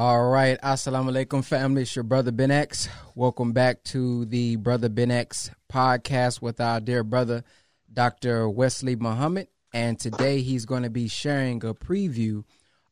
[0.00, 0.56] All right.
[0.60, 1.82] Assalamu alaikum, family.
[1.82, 2.88] It's your brother Ben X.
[3.16, 7.42] Welcome back to the Brother Ben X podcast with our dear brother,
[7.92, 8.48] Dr.
[8.48, 9.48] Wesley Muhammad.
[9.72, 12.44] And today he's going to be sharing a preview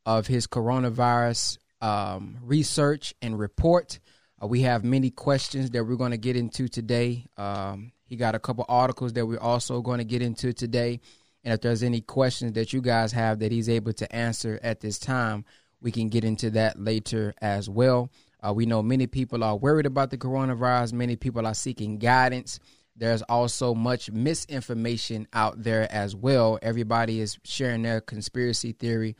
[0.04, 4.00] of his coronavirus um, research and report.
[4.42, 7.24] Uh, we have many questions that we're going to get into today.
[7.36, 10.98] Um, he got a couple articles that we're also going to get into today.
[11.44, 14.80] And if there's any questions that you guys have that he's able to answer at
[14.80, 15.44] this time,
[15.87, 18.10] we can get into that later as well.
[18.45, 22.59] Uh, we know many people are worried about the coronavirus, many people are seeking guidance.
[22.97, 26.59] There's also much misinformation out there as well.
[26.61, 29.14] Everybody is sharing their conspiracy theory.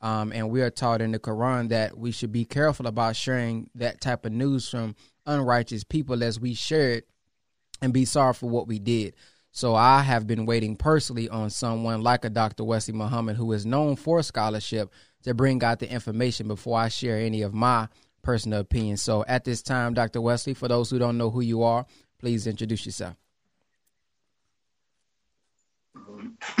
[0.00, 3.68] Um, and we are taught in the Quran that we should be careful about sharing
[3.74, 4.94] that type of news from
[5.26, 7.08] unrighteous people as we share it
[7.80, 9.16] and be sorry for what we did.
[9.50, 12.62] So I have been waiting personally on someone like a Dr.
[12.62, 14.92] Wesley Muhammad who is known for scholarship
[15.22, 17.88] to bring out the information before I share any of my
[18.22, 19.02] personal opinions.
[19.02, 20.20] So at this time, Dr.
[20.20, 21.86] Wesley, for those who don't know who you are,
[22.18, 23.16] please introduce yourself.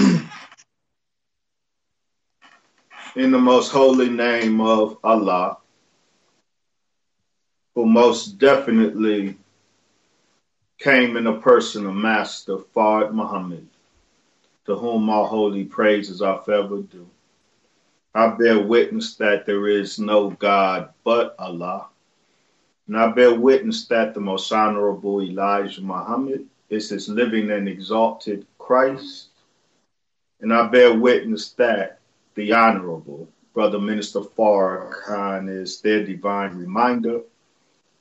[3.14, 5.58] In the most holy name of Allah,
[7.74, 9.36] who most definitely
[10.78, 13.68] came in the person of Master Fard Muhammad,
[14.66, 17.08] to whom all holy praises are forever due.
[18.14, 21.88] I bear witness that there is no God but Allah.
[22.86, 28.46] And I bear witness that the most honorable Elijah Muhammad is his living and exalted
[28.58, 29.28] Christ.
[30.40, 32.00] And I bear witness that
[32.34, 37.20] the honorable Brother Minister Farrakhan is their divine reminder,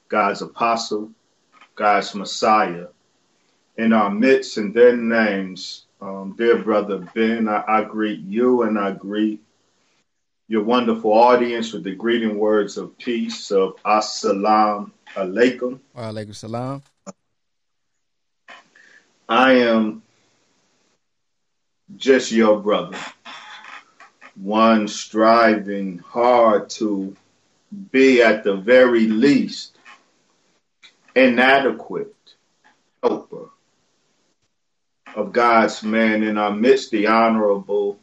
[0.09, 1.11] God's apostle,
[1.75, 2.87] God's Messiah.
[3.77, 8.77] In our midst and their names, um, dear Brother Ben, I, I greet you and
[8.77, 9.41] I greet
[10.51, 15.79] your wonderful audience with the greeting words of peace of Assalamu alaikum.
[15.95, 16.83] Wa alaikum salam.
[19.29, 20.01] I am
[21.95, 22.97] just your brother,
[24.35, 27.15] one striving hard to
[27.93, 29.77] be at the very least
[31.15, 32.13] inadequate
[33.01, 33.47] helper
[35.15, 37.97] of God's man in our midst, the honorable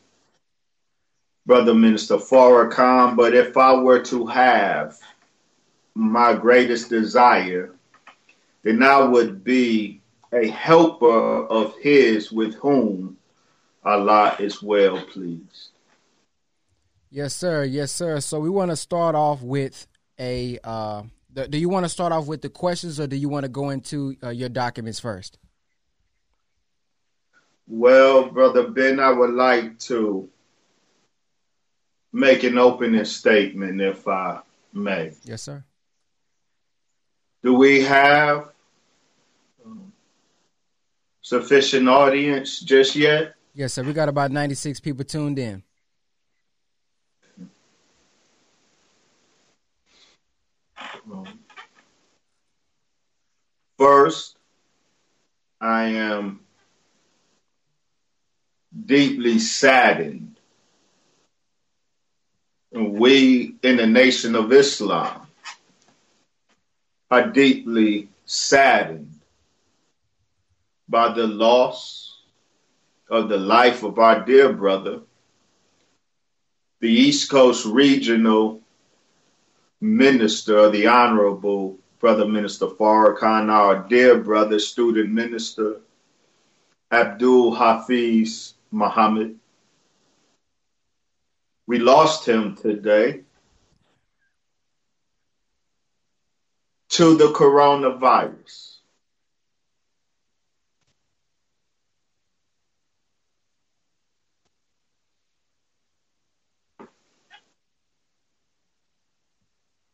[1.48, 4.98] Brother Minister Farrakhan, but if I were to have
[5.94, 7.75] my greatest desire,
[8.62, 13.16] then I would be a helper of his with whom
[13.82, 15.70] Allah is well pleased.
[17.10, 17.64] Yes, sir.
[17.64, 18.20] Yes, sir.
[18.20, 19.87] So we want to start off with
[20.20, 20.58] a.
[20.62, 23.48] Uh, do you want to start off with the questions, or do you want to
[23.48, 25.38] go into uh, your documents first?
[27.66, 30.28] Well, brother Ben, I would like to
[32.12, 34.41] make an opening statement, if I
[34.72, 35.12] may.
[35.24, 35.64] Yes, sir.
[37.42, 38.50] Do we have
[39.64, 39.92] um,
[41.20, 43.34] sufficient audience just yet?
[43.54, 43.82] Yes, sir.
[43.82, 45.62] We got about 96 people tuned in.
[53.78, 54.36] First,
[55.60, 56.40] I am
[58.84, 60.38] deeply saddened
[62.78, 65.27] we in the Nation of Islam
[67.11, 69.21] are deeply saddened
[70.88, 72.19] by the loss
[73.11, 75.00] of the life of our dear brother,
[76.81, 78.61] the East Coast Regional
[79.81, 85.81] Minister, the Honorable Brother Minister Farrakhan, our dear brother, student minister,
[86.93, 89.37] Abdul Hafiz Muhammad.
[91.69, 93.25] We lost him today
[96.89, 98.77] to the coronavirus.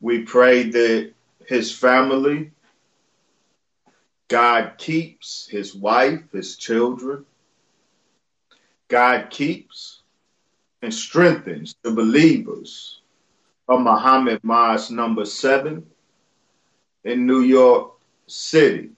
[0.01, 1.13] We pray that
[1.49, 2.53] his family,
[4.29, 7.27] God keeps his wife, his children,
[8.87, 10.04] God keeps
[10.85, 13.01] and strengthens the believers
[13.67, 15.87] of Muhammad Mosque number seven
[17.05, 17.93] in New York
[18.27, 18.91] City.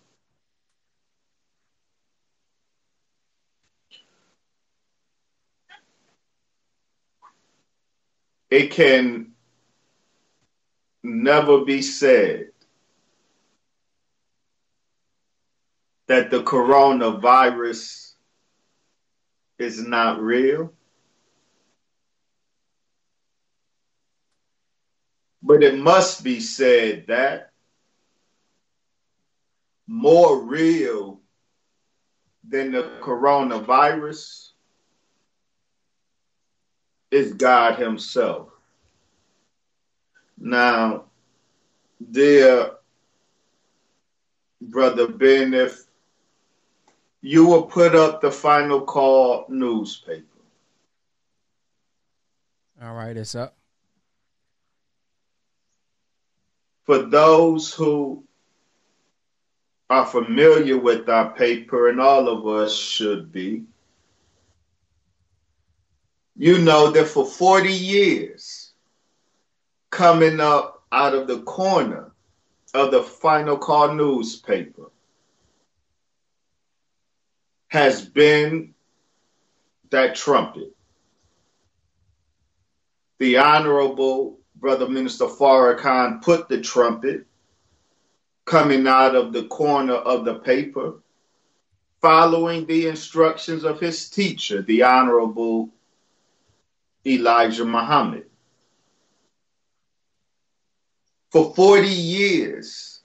[8.50, 9.28] It can
[11.04, 12.50] never be said
[16.08, 18.14] that the coronavirus
[19.60, 20.72] is not real.
[25.46, 27.52] But it must be said that
[29.86, 31.20] more real
[32.48, 34.48] than the coronavirus
[37.12, 38.48] is God Himself.
[40.36, 41.04] Now,
[42.10, 42.72] dear
[44.60, 45.84] Brother Ben, if
[47.20, 50.24] you will put up the final call newspaper.
[52.82, 53.56] All right, it's up.
[56.86, 58.24] For those who
[59.90, 63.64] are familiar with our paper, and all of us should be,
[66.36, 68.72] you know that for 40 years,
[69.90, 72.12] coming up out of the corner
[72.74, 74.90] of the Final Call newspaper
[77.68, 78.74] has been
[79.90, 80.72] that trumpet.
[83.18, 87.26] The Honorable Brother Minister Farrakhan put the trumpet
[88.46, 90.94] coming out of the corner of the paper,
[92.00, 95.70] following the instructions of his teacher, the Honorable
[97.04, 98.26] Elijah Muhammad.
[101.30, 103.00] For 40 years,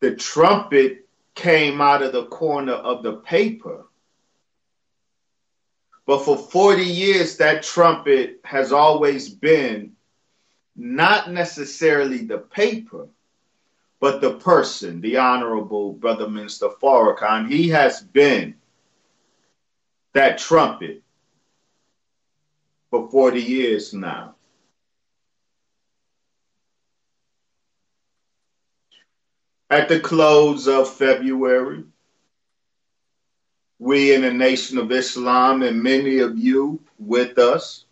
[0.00, 3.86] the trumpet came out of the corner of the paper.
[6.06, 9.92] But for 40 years, that trumpet has always been
[10.76, 13.08] not necessarily the paper,
[14.00, 18.54] but the person, the Honorable Brother Minister Farrakhan, he has been
[20.12, 21.02] that trumpet
[22.90, 24.34] for 40 years now.
[29.70, 31.84] At the close of February,
[33.78, 37.86] we in the Nation of Islam and many of you with us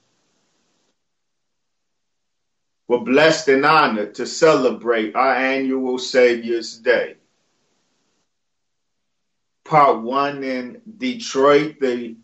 [2.90, 7.14] were blessed and honored to celebrate our annual Savior's Day.
[9.62, 12.16] Part one in Detroit, the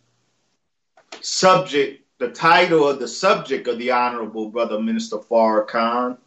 [1.21, 6.19] subject, the title of the subject of the Honorable Brother Minister Farrakhan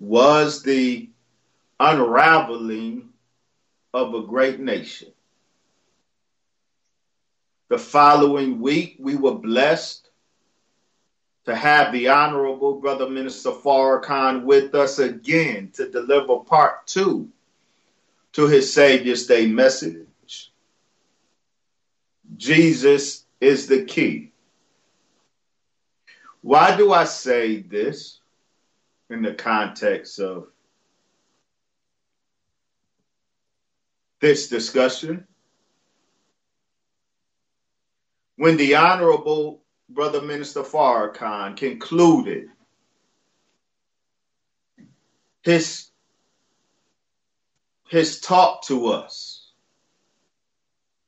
[0.00, 1.10] was the
[1.78, 3.10] unraveling
[3.92, 5.12] of a great nation.
[7.68, 10.03] The following week, we were blessed
[11.44, 17.28] to have the Honorable Brother Minister Farrakhan with us again to deliver part two
[18.32, 20.50] to his Savior's Day message.
[22.36, 24.32] Jesus is the key.
[26.40, 28.20] Why do I say this
[29.10, 30.48] in the context of
[34.20, 35.26] this discussion?
[38.36, 42.48] When the Honorable Brother Minister Farrakhan concluded
[45.42, 45.90] his
[47.88, 49.52] his talk to us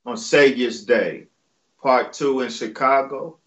[0.05, 1.27] on Savior's Day,
[1.81, 3.39] part two in Chicago.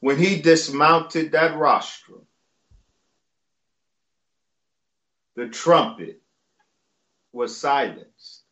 [0.00, 2.26] When he dismounted that rostrum,
[5.34, 6.20] the trumpet
[7.32, 8.42] was silenced.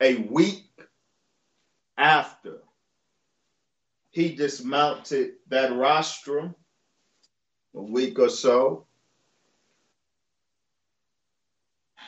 [0.00, 0.65] A week
[1.96, 2.58] after
[4.10, 6.54] he dismounted that rostrum
[7.74, 8.86] a week or so,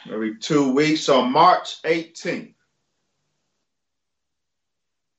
[0.06, 2.54] maybe two weeks, on March 18th,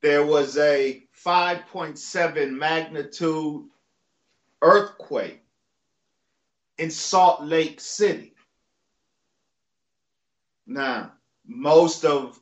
[0.01, 3.65] there was a 5.7 magnitude
[4.61, 5.43] earthquake
[6.77, 8.33] in Salt Lake City.
[10.65, 11.13] Now,
[11.45, 12.39] most of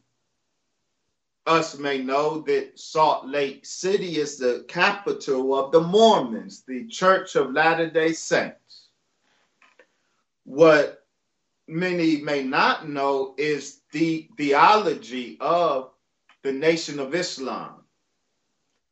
[1.47, 7.35] us may know that Salt Lake City is the capital of the Mormons, the Church
[7.35, 8.89] of Latter day Saints.
[10.43, 11.05] What
[11.67, 15.91] many may not know is the theology of
[16.43, 17.83] the Nation of Islam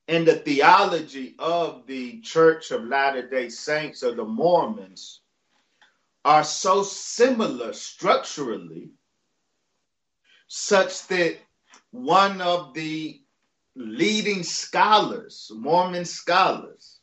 [0.07, 5.21] and the theology of the Church of Latter day Saints or the Mormons
[6.23, 8.89] are so similar structurally,
[10.47, 11.37] such that
[11.95, 13.21] one of the
[13.75, 16.99] leading scholars, Mormon scholars,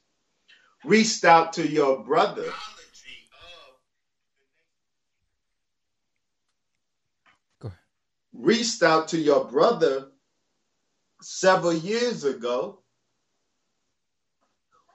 [0.84, 2.52] reached out to your brother.
[7.60, 7.78] Go ahead.
[8.34, 10.08] Reached out to your brother
[11.22, 12.82] several years ago,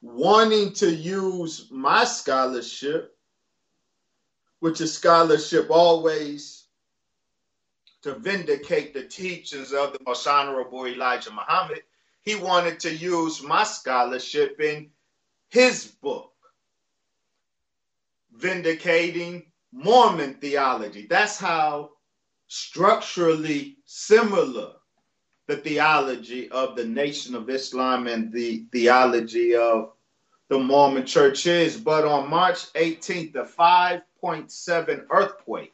[0.01, 3.15] wanting to use my scholarship,
[4.59, 6.66] which is scholarship always
[8.03, 11.83] to vindicate the teachings of the most honorable Elijah Muhammad,
[12.21, 14.89] he wanted to use my scholarship in
[15.49, 16.33] his book,
[18.33, 21.07] Vindicating Mormon Theology.
[21.07, 21.91] That's how
[22.47, 24.73] structurally similar
[25.47, 29.93] the theology of the Nation of Islam and the theology of
[30.49, 31.77] the Mormon Church is.
[31.77, 35.73] But on March 18th, the 5.7 earthquake,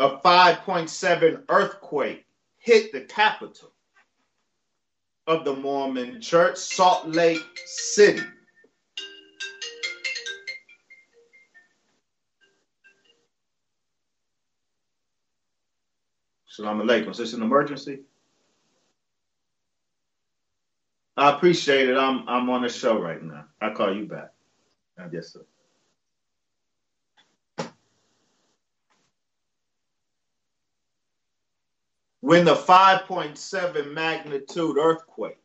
[0.00, 2.24] a 5.7 earthquake
[2.58, 3.72] hit the capital
[5.26, 8.22] of the Mormon Church, Salt Lake City.
[16.46, 17.10] Salam alaikum.
[17.10, 18.00] Is this an emergency?
[21.16, 21.96] I appreciate it.
[21.96, 23.44] I'm I'm on the show right now.
[23.60, 24.30] I'll call you back.
[25.12, 25.44] Yes, sir.
[32.28, 35.42] When the 5.7 magnitude earthquake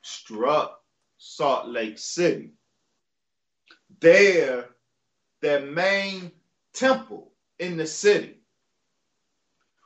[0.00, 0.80] struck
[1.18, 2.52] Salt Lake City,
[4.00, 4.70] there,
[5.42, 6.32] their main
[6.72, 8.38] temple in the city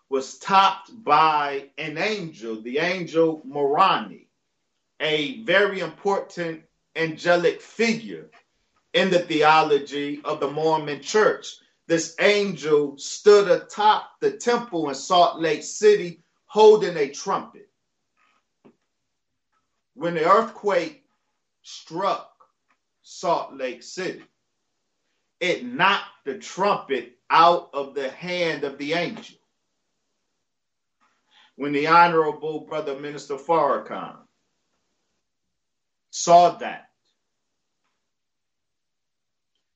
[0.08, 4.28] was topped by an angel, the angel Moroni,
[5.00, 6.62] a very important
[6.94, 8.30] angelic figure
[8.92, 11.56] in the theology of the Mormon church.
[11.88, 16.22] This angel stood atop the temple in Salt Lake City
[16.56, 17.68] holding a trumpet.
[19.92, 21.04] When the earthquake
[21.60, 22.30] struck
[23.02, 24.24] Salt Lake City,
[25.38, 29.36] it knocked the trumpet out of the hand of the angel.
[31.56, 34.16] When the Honorable Brother Minister Farrakhan
[36.08, 36.88] saw that,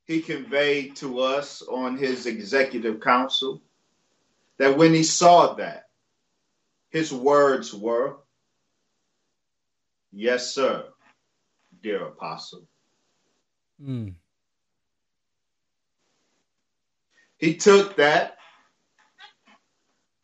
[0.07, 3.61] he conveyed to us on his executive council
[4.57, 5.90] that when he saw that,
[6.91, 8.17] his words were,
[10.13, 10.87] Yes, sir,
[11.83, 12.67] dear apostle.
[13.81, 14.15] Mm.
[17.39, 18.37] He took that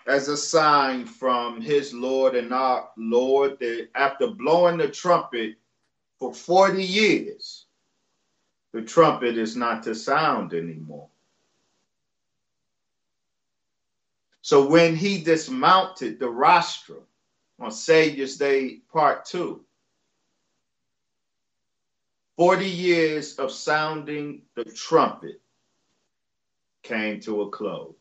[0.07, 5.57] as a sign from his Lord and our Lord that after blowing the trumpet
[6.19, 7.67] for 40 years,
[8.73, 11.09] the trumpet is not to sound anymore.
[14.47, 17.03] So when he dismounted the rostrum
[17.59, 19.61] on Savior's Day Part 2,
[22.37, 25.41] 40 years of sounding the trumpet
[26.85, 27.97] came to a close.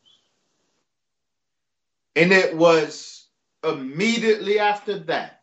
[2.14, 3.26] And it was
[3.64, 5.42] immediately after that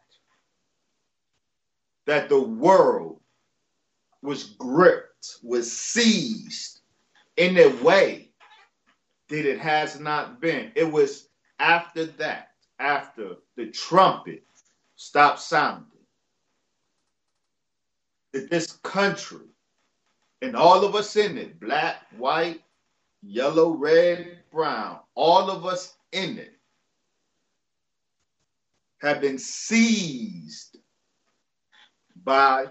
[2.05, 3.19] that the world
[4.22, 6.79] was gripped, was seized
[7.36, 8.29] in a way
[9.29, 10.71] that it has not been.
[10.75, 14.43] It was after that, after the trumpet
[14.95, 15.87] stopped sounding,
[18.33, 19.47] that this country
[20.41, 22.61] and all of us in it black, white,
[23.21, 26.53] yellow, red, brown all of us in it
[29.01, 30.77] have been seized
[32.23, 32.67] by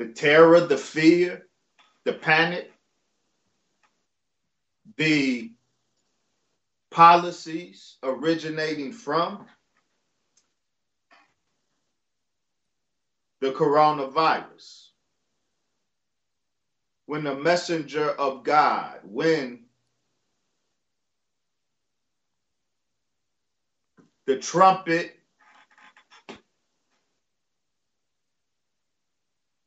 [0.00, 1.46] the terror, the fear,
[2.06, 2.72] the panic,
[4.96, 5.52] the
[6.90, 9.44] policies originating from
[13.42, 14.86] the coronavirus.
[17.04, 19.66] When the messenger of God, when
[24.24, 25.19] the trumpet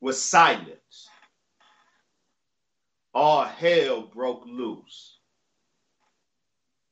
[0.04, 1.08] was silenced.
[3.14, 5.18] All hell broke loose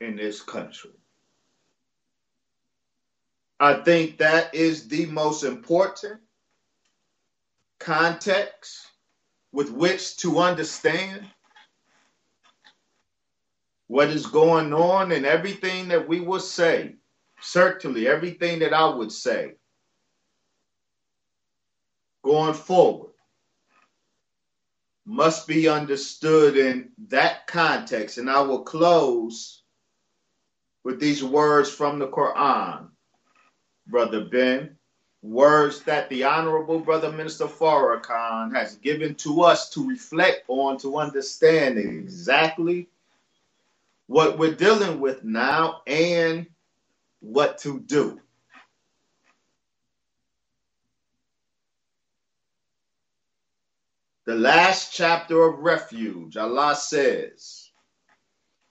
[0.00, 0.92] in this country.
[3.60, 6.20] I think that is the most important
[7.78, 8.86] context
[9.52, 11.28] with which to understand
[13.88, 16.94] what is going on and everything that we will say.
[17.42, 19.56] Certainly, everything that I would say
[22.22, 23.12] going forward
[25.04, 28.18] must be understood in that context.
[28.18, 29.62] And I will close
[30.84, 32.88] with these words from the Quran,
[33.86, 34.76] Brother Ben,
[35.22, 40.98] words that the Honorable Brother Minister Farrakhan has given to us to reflect on, to
[40.98, 42.88] understand exactly
[44.06, 46.46] what we're dealing with now and
[47.20, 48.21] what to do.
[54.26, 57.70] The last chapter of refuge, Allah says,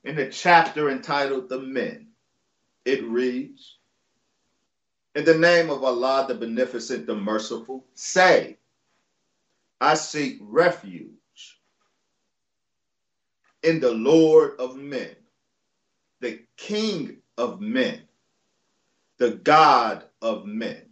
[0.04, 2.08] in the chapter entitled The Men.
[2.86, 3.78] It reads
[5.16, 8.58] In the name of Allah, the Beneficent, the Merciful, say,
[9.82, 11.10] I seek refuge
[13.64, 15.16] in the Lord of men,
[16.22, 18.02] the King of men,
[19.18, 20.84] the God of men,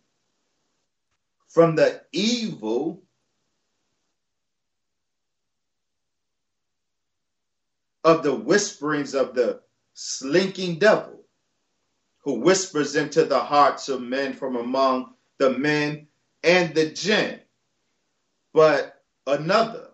[1.48, 3.04] from the evil
[8.04, 9.62] of the whisperings of the
[9.94, 11.20] slinking devil
[12.24, 16.08] who whispers into the hearts of men from among the men
[16.44, 17.40] and the jinn.
[18.54, 19.90] But another,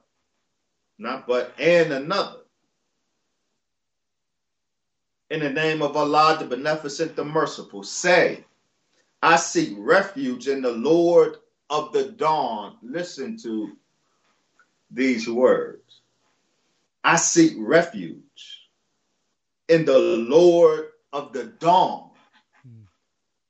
[0.98, 2.40] not but and another.
[5.30, 8.46] In the name of Allah, the beneficent, the merciful, say,
[9.22, 11.38] I seek refuge in the Lord
[11.70, 12.78] of the dawn.
[12.84, 13.76] Listen to
[14.92, 16.02] these words.
[17.06, 18.68] I seek refuge
[19.70, 22.10] in the Lord of the dawn.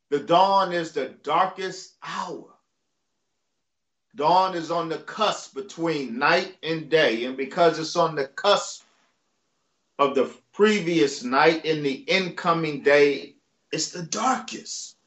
[0.09, 2.53] The dawn is the darkest hour.
[4.13, 7.23] Dawn is on the cusp between night and day.
[7.23, 8.83] And because it's on the cusp
[9.99, 13.35] of the previous night and the incoming day,
[13.71, 14.97] it's the darkest.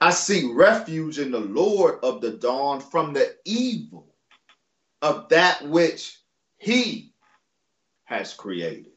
[0.00, 4.14] I seek refuge in the Lord of the dawn from the evil
[5.02, 6.20] of that which
[6.58, 7.05] he
[8.06, 8.92] has created.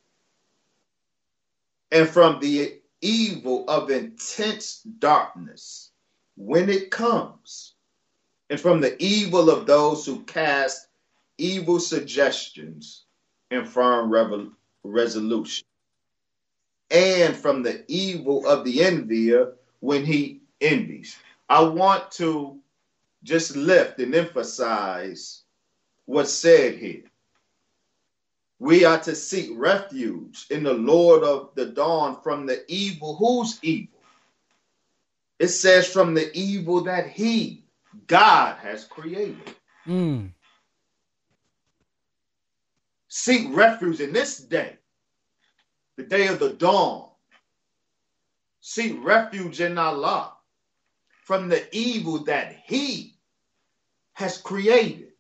[1.92, 5.92] And from the evil of intense darkness
[6.36, 7.74] when it comes,
[8.50, 10.88] and from the evil of those who cast
[11.38, 13.06] evil suggestions
[13.52, 15.66] and firm resolution,
[16.92, 21.18] and from the evil of the envier when he envies.
[21.50, 22.60] I want to
[23.24, 25.44] just lift and emphasize
[26.06, 27.09] what's said here.
[28.60, 33.16] We are to seek refuge in the Lord of the dawn from the evil.
[33.16, 34.00] Whose evil?
[35.40, 37.64] It says from the evil that He,
[38.08, 39.56] God, has created.
[39.88, 40.32] Mm.
[43.08, 44.78] Seek refuge in this day,
[45.96, 47.10] the day of the dawn.
[48.60, 50.34] Seek refuge in Allah
[51.24, 53.16] from the evil that He
[54.14, 55.14] has created.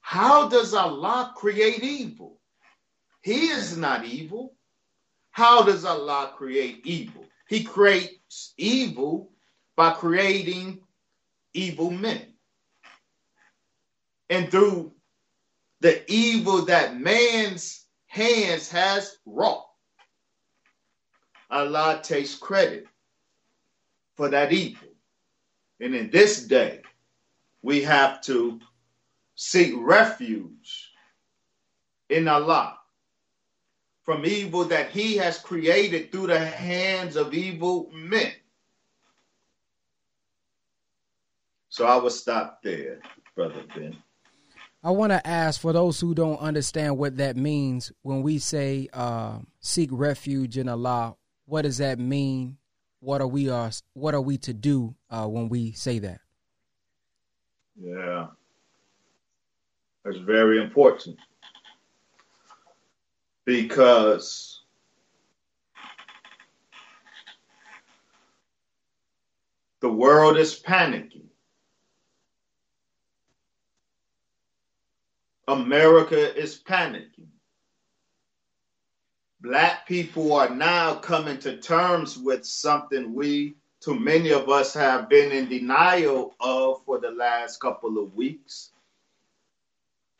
[0.00, 2.40] How does Allah create evil?
[3.24, 4.54] He is not evil.
[5.30, 7.24] How does Allah create evil?
[7.48, 9.32] He creates evil
[9.76, 10.80] by creating
[11.54, 12.34] evil men.
[14.28, 14.92] And through
[15.80, 19.68] the evil that man's hands has wrought,
[21.50, 22.86] Allah takes credit
[24.16, 24.88] for that evil.
[25.80, 26.82] And in this day,
[27.62, 28.60] we have to
[29.34, 30.92] seek refuge
[32.10, 32.80] in Allah
[34.04, 38.32] from evil that he has created through the hands of evil men.
[41.70, 43.00] So I will stop there,
[43.34, 43.96] Brother Ben.
[44.82, 48.88] I want to ask for those who don't understand what that means when we say
[48.92, 51.16] uh, seek refuge in Allah.
[51.46, 52.58] What does that mean?
[53.00, 56.20] What are we are uh, What are we to do uh, when we say that?
[57.82, 58.26] Yeah,
[60.04, 61.18] that's very important
[63.44, 64.62] because
[69.80, 71.28] the world is panicking.
[75.46, 77.28] America is panicking.
[79.42, 85.10] Black people are now coming to terms with something we, too many of us, have
[85.10, 88.70] been in denial of for the last couple of weeks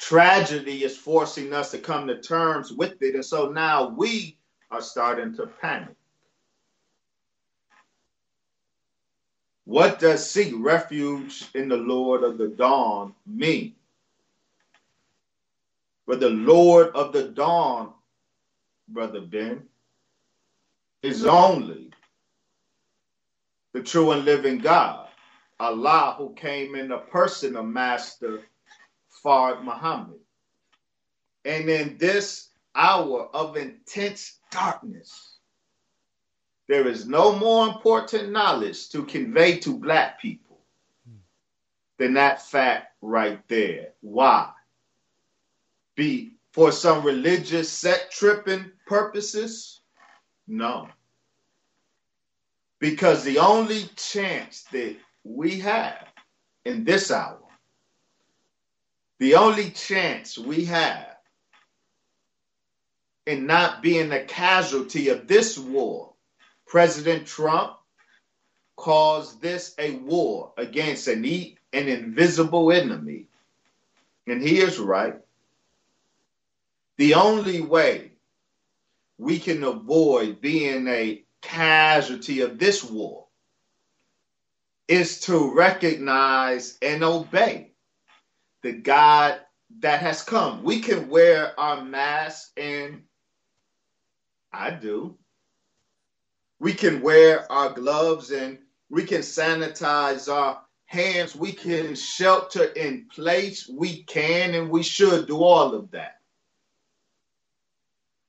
[0.05, 3.15] tragedy is forcing us to come to terms with it.
[3.15, 4.37] And so now we
[4.71, 5.97] are starting to panic.
[9.65, 13.77] What does seek refuge in the Lord of the dawn mean?
[16.07, 17.95] But the Lord of the dawn,
[18.89, 19.63] Brother Ben,
[21.03, 21.89] is only
[23.73, 25.09] the true and living God,
[25.59, 28.43] Allah, who came in the person of Master
[29.25, 30.21] Fard Muhammad.
[31.45, 35.39] And in this hour of intense darkness,
[36.69, 40.61] there is no more important knowledge to convey to black people
[41.99, 43.91] than that fact right there.
[44.01, 44.51] Why?
[45.95, 49.81] Be for some religious set tripping purposes?
[50.47, 50.89] No.
[52.79, 56.09] Because the only chance that we have
[56.65, 57.44] in this hour
[59.19, 61.17] the only chance we have
[63.27, 66.13] in not being a casualty of this war.
[66.67, 67.77] President Trump
[68.77, 73.29] calls this a war against an, e- an invisible enemy.
[74.27, 75.17] And he is right.
[76.97, 78.13] The only way
[79.19, 83.27] we can avoid being a casualty of this war
[84.89, 87.74] is to recognize and obey
[88.65, 89.41] the God
[89.81, 90.65] that has come.
[90.65, 93.03] We can wear our mask, and
[94.53, 95.17] I do.
[96.61, 101.37] We can wear our gloves and we can sanitize our hands.
[101.37, 103.69] We can shelter in place.
[103.69, 106.21] We can and we should do all of that.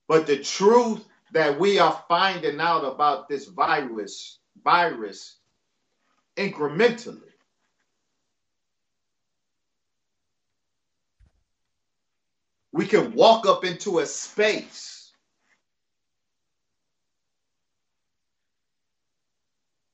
[0.07, 5.37] But the truth that we are finding out about this virus, virus
[6.35, 7.24] incrementally.
[12.75, 15.13] We can walk up into a space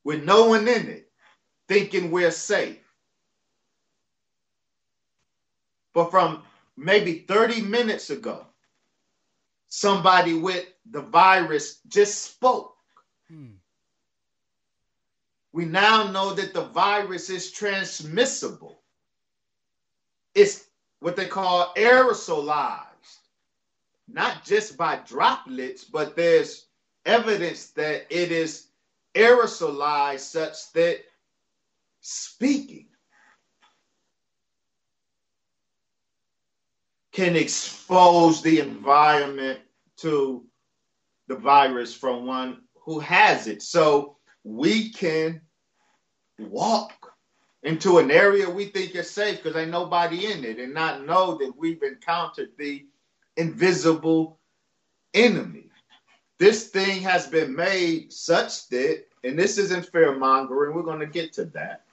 [0.04, 1.12] with no one in it,
[1.68, 2.80] thinking we're safe.
[5.94, 6.42] But from
[6.76, 8.48] maybe 30 minutes ago,
[9.68, 12.76] somebody with the virus just spoke.
[13.28, 13.58] Hmm.
[15.54, 18.82] We now know that the virus is transmissible.
[20.34, 20.71] It's
[21.02, 22.86] what they call aerosolized,
[24.08, 26.68] not just by droplets, but there's
[27.06, 28.68] evidence that it is
[29.16, 31.00] aerosolized such that
[32.02, 32.88] speaking
[37.12, 39.60] can expose the environment
[39.98, 40.46] to
[41.28, 43.62] the virus from one who has it.
[43.62, 45.42] So we can
[46.40, 47.01] walk
[47.64, 51.38] into an area we think is safe because ain't nobody in it and not know
[51.38, 52.86] that we've encountered the
[53.38, 54.40] invisible
[55.14, 55.66] enemy.
[56.40, 61.06] This thing has been made such that, and this isn't fear mongering, we're going to
[61.06, 61.84] get to that.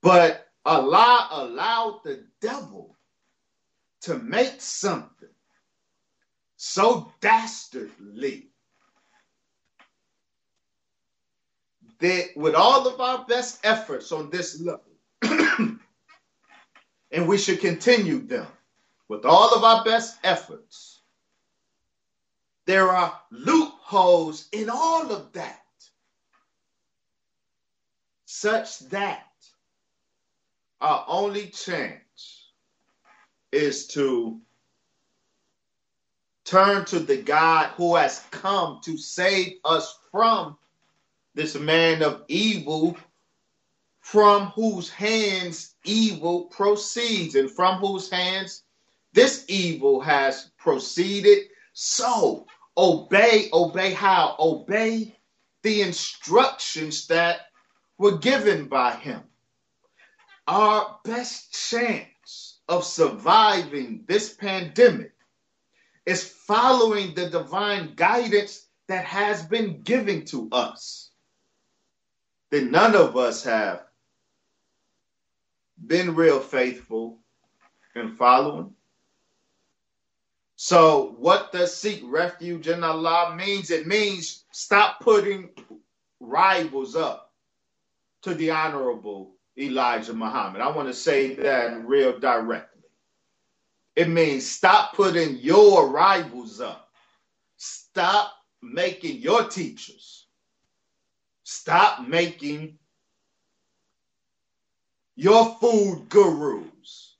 [0.00, 2.96] But Allah allowed the devil
[4.02, 5.28] to make something
[6.56, 8.49] so dastardly
[12.00, 14.82] that with all of our best efforts on this level,
[17.12, 18.46] and we should continue them
[19.08, 21.00] with all of our best efforts,
[22.66, 25.64] there are loopholes in all of that,
[28.24, 29.26] such that
[30.80, 32.50] our only chance
[33.52, 34.40] is to
[36.44, 40.56] turn to the God who has come to save us from
[41.40, 42.96] this man of evil,
[44.00, 48.64] from whose hands evil proceeds, and from whose hands
[49.14, 51.48] this evil has proceeded.
[51.72, 54.36] So obey, obey how?
[54.38, 55.16] Obey
[55.62, 57.46] the instructions that
[57.96, 59.22] were given by him
[60.50, 65.12] our best chance of surviving this pandemic
[66.06, 71.09] is following the divine guidance that has been given to us.
[72.50, 73.84] That none of us have
[75.86, 77.18] been real faithful
[77.94, 78.74] in following.
[80.56, 83.70] So, what does seek refuge in Allah means?
[83.70, 85.48] It means stop putting
[86.20, 87.32] rivals up
[88.22, 90.60] to the honorable Elijah Muhammad.
[90.60, 92.82] I want to say that real directly.
[93.96, 96.90] It means stop putting your rivals up.
[97.56, 98.32] Stop
[98.62, 100.19] making your teachers.
[101.52, 102.78] Stop making
[105.16, 107.16] your food gurus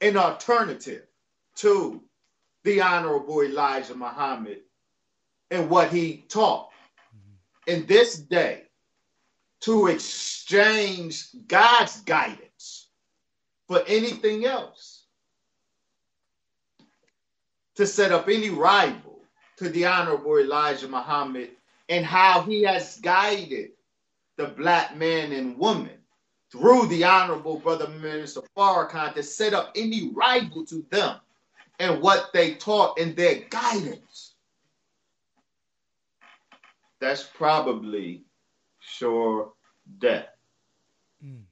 [0.00, 1.06] an alternative
[1.58, 2.02] to
[2.64, 4.62] the Honorable Elijah Muhammad
[5.52, 6.70] and what he taught.
[7.16, 7.72] Mm-hmm.
[7.72, 8.64] In this day,
[9.60, 12.88] to exchange God's guidance
[13.68, 15.04] for anything else.
[17.76, 19.20] To set up any rival
[19.58, 21.50] to the Honorable Elijah Muhammad
[21.90, 23.72] and how he has guided
[24.36, 25.98] the black man and woman
[26.50, 31.16] through the Honorable Brother Minister Farrakhan to set up any rival to them
[31.78, 34.34] and what they taught in their guidance.
[37.00, 38.24] That's probably
[38.80, 39.52] sure
[39.98, 40.26] death.
[41.24, 41.42] Mm.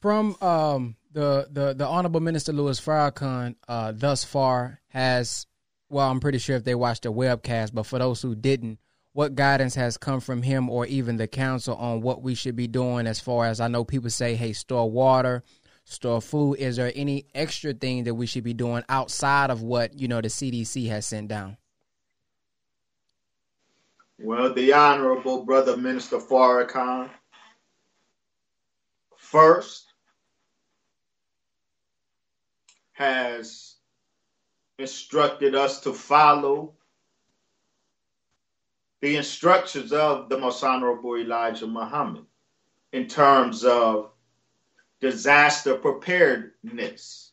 [0.00, 5.46] From um, the, the the Honorable Minister Louis Farrakhan, uh, thus far has,
[5.88, 8.78] well, I'm pretty sure if they watched the webcast, but for those who didn't,
[9.12, 12.66] what guidance has come from him or even the council on what we should be
[12.68, 15.42] doing as far as I know people say, hey, store water,
[15.84, 16.54] store food.
[16.54, 20.20] Is there any extra thing that we should be doing outside of what you know
[20.20, 21.56] the CDC has sent down?
[24.20, 27.08] Well, the Honorable Brother Minister Farrakhan,
[29.16, 29.86] first,
[32.92, 33.77] has
[34.78, 36.74] instructed us to follow
[39.00, 42.24] the instructions of the Most Honorable Elijah Muhammad
[42.92, 44.10] in terms of
[45.00, 47.32] disaster preparedness.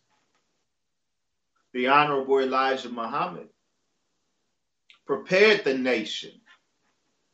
[1.74, 3.50] The Honorable Elijah Muhammad
[5.06, 6.32] prepared the nation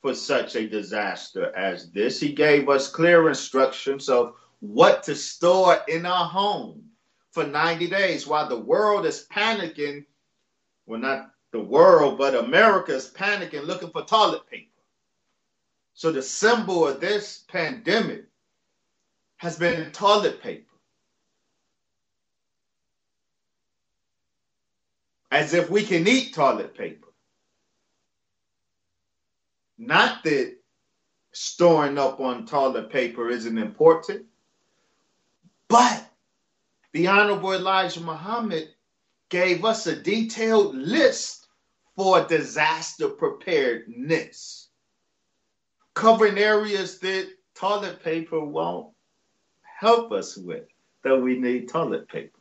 [0.01, 2.19] for such a disaster as this.
[2.19, 6.90] He gave us clear instructions of what to store in our home
[7.31, 10.05] for 90 days while the world is panicking.
[10.85, 14.67] Well, not the world, but America is panicking looking for toilet paper.
[15.93, 18.25] So the symbol of this pandemic
[19.37, 20.67] has been toilet paper.
[25.31, 27.07] As if we can eat toilet paper.
[29.77, 30.55] Not that
[31.31, 34.25] storing up on toilet paper isn't important,
[35.69, 36.10] but
[36.93, 38.69] the Honorable Elijah Muhammad
[39.29, 41.47] gave us a detailed list
[41.95, 44.69] for disaster preparedness,
[45.93, 48.93] covering areas that toilet paper won't
[49.79, 50.65] help us with,
[51.03, 52.37] that we need toilet paper.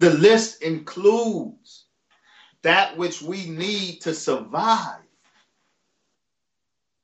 [0.00, 1.86] The list includes
[2.62, 5.00] that which we need to survive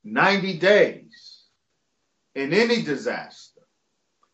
[0.05, 1.44] 90 days
[2.35, 3.49] in any disaster.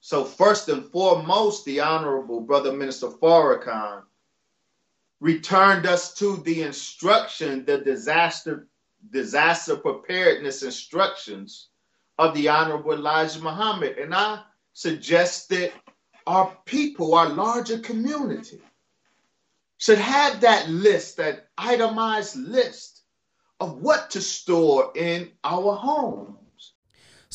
[0.07, 4.05] So, first and foremost, the Honorable Brother Minister Farrakhan
[5.19, 8.69] returned us to the instruction, the disaster,
[9.11, 11.71] disaster preparedness instructions
[12.21, 13.99] of the Honorable Elijah Muhammad.
[13.99, 14.42] And I
[14.75, 15.73] suggest that
[16.25, 18.61] our people, our larger community,
[19.79, 23.03] should have that list, that itemized list
[23.59, 26.45] of what to store in our homes.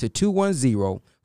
[0.00, 0.08] to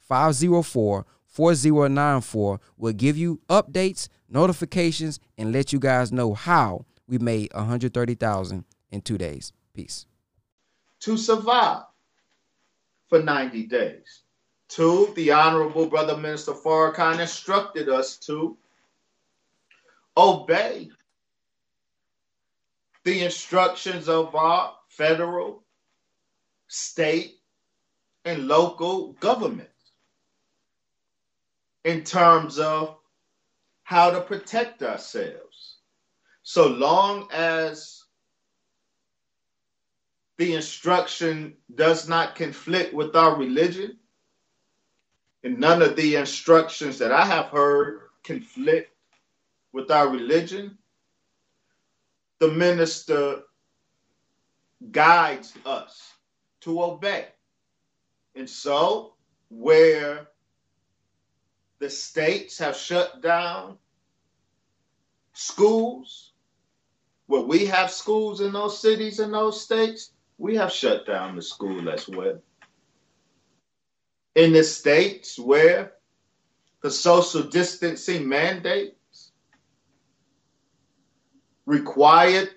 [0.09, 2.59] 210-504-4094.
[2.77, 9.01] We'll give you updates, notifications and let you guys know how we made 130,000 in
[9.01, 9.51] 2 days.
[9.73, 10.05] Peace.
[11.01, 11.83] To survive
[13.09, 14.21] for 90 days.
[14.67, 18.57] Two, the Honorable Brother Minister Farrakhan instructed us to
[20.17, 20.89] obey
[23.03, 25.61] the instructions of our federal,
[26.67, 27.34] state,
[28.25, 29.71] and local governments
[31.83, 32.97] in terms of
[33.83, 35.77] how to protect ourselves.
[36.41, 38.03] So long as
[40.37, 43.97] the instruction does not conflict with our religion,
[45.43, 48.91] and none of the instructions that I have heard conflict
[49.71, 50.77] with our religion,
[52.39, 53.43] the minister
[54.91, 56.11] guides us
[56.61, 57.27] to obey.
[58.35, 59.13] And so,
[59.49, 60.27] where
[61.79, 63.77] the states have shut down
[65.33, 66.33] schools,
[67.27, 71.41] where we have schools in those cities and those states, we have shut down the
[71.41, 72.41] school as well.
[74.35, 75.93] In the states where
[76.81, 79.31] the social distancing mandates
[81.65, 82.49] required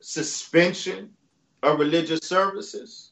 [0.00, 1.10] suspension
[1.62, 3.11] of religious services,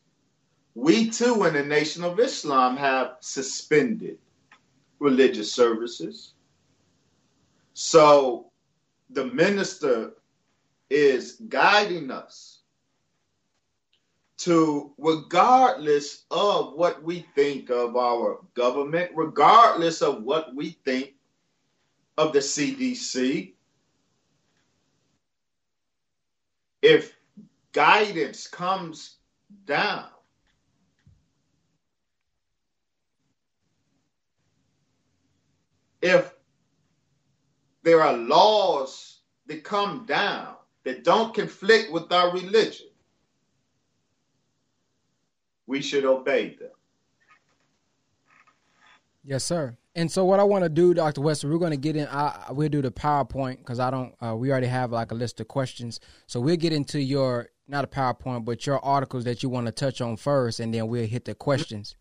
[0.80, 4.16] we too in the Nation of Islam have suspended
[4.98, 6.32] religious services.
[7.74, 8.46] So
[9.10, 10.12] the minister
[10.88, 12.60] is guiding us
[14.38, 21.12] to, regardless of what we think of our government, regardless of what we think
[22.16, 23.52] of the CDC,
[26.80, 27.14] if
[27.72, 29.16] guidance comes
[29.66, 30.06] down,
[36.02, 36.34] if
[37.82, 42.86] there are laws that come down that don't conflict with our religion,
[45.66, 46.70] we should obey them.
[49.24, 49.76] Yes, sir.
[49.94, 51.20] And so what I want to do, Dr.
[51.20, 52.06] West, we're going to get in.
[52.08, 54.14] I, we'll do the PowerPoint because I don't.
[54.20, 57.84] Uh, we already have like a list of questions, so we'll get into your not
[57.84, 61.06] a PowerPoint, but your articles that you want to touch on first, and then we'll
[61.06, 61.96] hit the questions.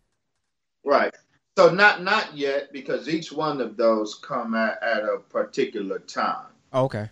[0.86, 1.14] Right.
[1.60, 6.46] So not not yet because each one of those come at, at a particular time.
[6.74, 7.10] Okay.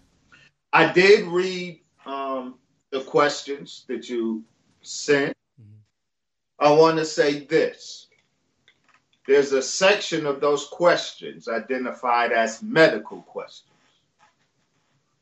[0.71, 2.55] I did read um,
[2.89, 4.45] the questions that you
[4.83, 5.35] sent.
[5.61, 6.65] Mm-hmm.
[6.65, 8.07] I want to say this
[9.27, 13.73] there's a section of those questions identified as medical questions.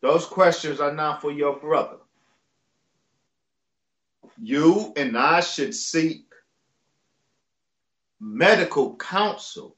[0.01, 1.97] Those questions are not for your brother.
[4.39, 6.24] You and I should seek
[8.19, 9.75] medical counsel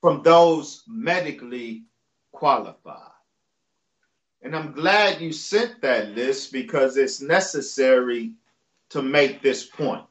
[0.00, 1.84] from those medically
[2.32, 3.12] qualified.
[4.42, 8.32] And I'm glad you sent that list because it's necessary
[8.90, 10.06] to make this point.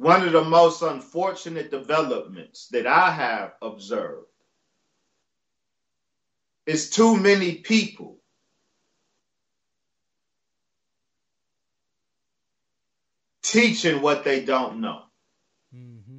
[0.00, 4.28] one of the most unfortunate developments that I have observed
[6.64, 8.16] is too many people
[13.50, 15.02] teaching what they don't know.
[15.74, 16.18] Mm-hmm.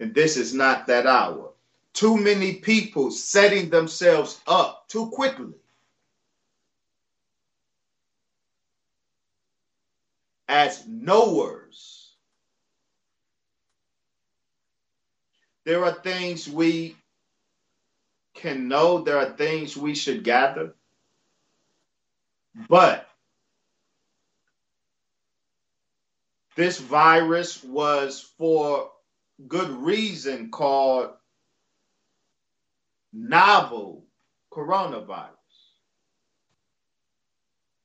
[0.00, 1.50] And this is not that hour.
[1.92, 5.52] Too many people setting themselves up too quickly
[10.48, 12.14] as knowers.
[15.64, 16.96] There are things we
[18.34, 20.74] can know, there are things we should gather,
[22.68, 23.11] but
[26.56, 28.90] this virus was for
[29.48, 31.10] good reason called
[33.12, 34.04] novel
[34.52, 35.28] coronavirus.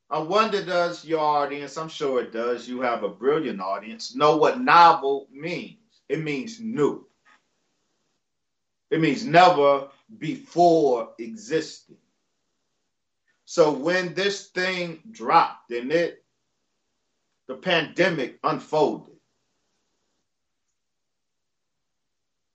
[0.10, 4.38] I wonder, does your audience, I'm sure it does, you have a brilliant audience, know
[4.38, 5.80] what novel means?
[6.08, 7.06] It means new.
[8.90, 11.98] It means never before existing.
[13.44, 16.24] So when this thing dropped and it,
[17.48, 19.16] the pandemic unfolded,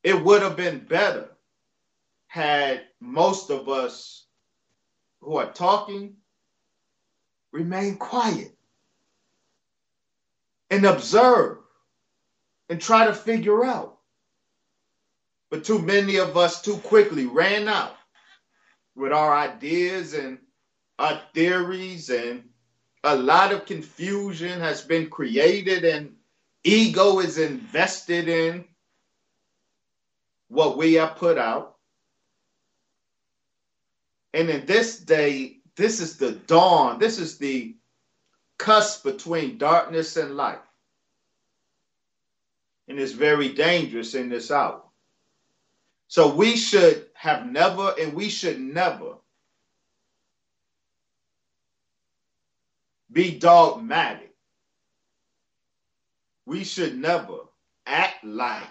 [0.03, 1.31] it would have been better
[2.27, 4.27] had most of us
[5.21, 6.17] who are talking
[7.53, 8.57] remain quiet
[10.71, 11.59] and observe
[12.71, 13.99] and try to figure out.
[15.51, 17.95] But too many of us too quickly ran out
[18.97, 20.39] with our ideas and
[20.99, 22.45] our theories, and
[23.05, 26.15] a lot of confusion has been created, and
[26.65, 28.65] ego is invested in
[30.49, 31.77] what we have put out.
[34.35, 36.99] And in this day this is the dawn.
[36.99, 37.75] This is the
[38.59, 40.61] cusp between darkness and light.
[42.89, 44.83] And it's very dangerous in this hour.
[46.09, 49.15] So we should have never, and we should never
[53.13, 54.35] be dogmatic.
[56.47, 57.39] We should never
[57.87, 58.63] act like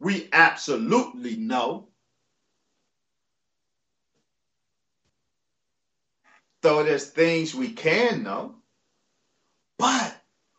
[0.00, 1.88] we absolutely know
[6.62, 8.56] though there's things we can know.
[9.78, 10.16] But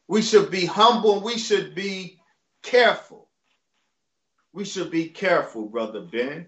[0.07, 1.21] we should be humble.
[1.21, 2.19] We should be
[2.63, 3.29] careful.
[4.53, 6.47] We should be careful, Brother Ben,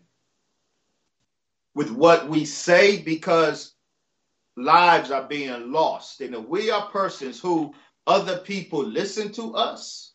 [1.75, 3.73] with what we say because
[4.57, 6.21] lives are being lost.
[6.21, 7.73] And if we are persons who
[8.07, 10.13] other people listen to us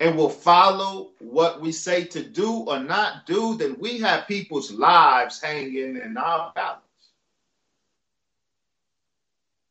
[0.00, 4.72] and will follow what we say to do or not do, then we have people's
[4.72, 6.80] lives hanging in our balance.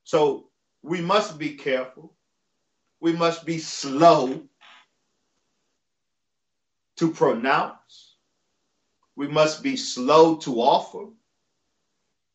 [0.03, 0.47] So
[0.81, 2.13] we must be careful.
[2.99, 4.43] We must be slow
[6.97, 8.15] to pronounce.
[9.15, 11.07] We must be slow to offer.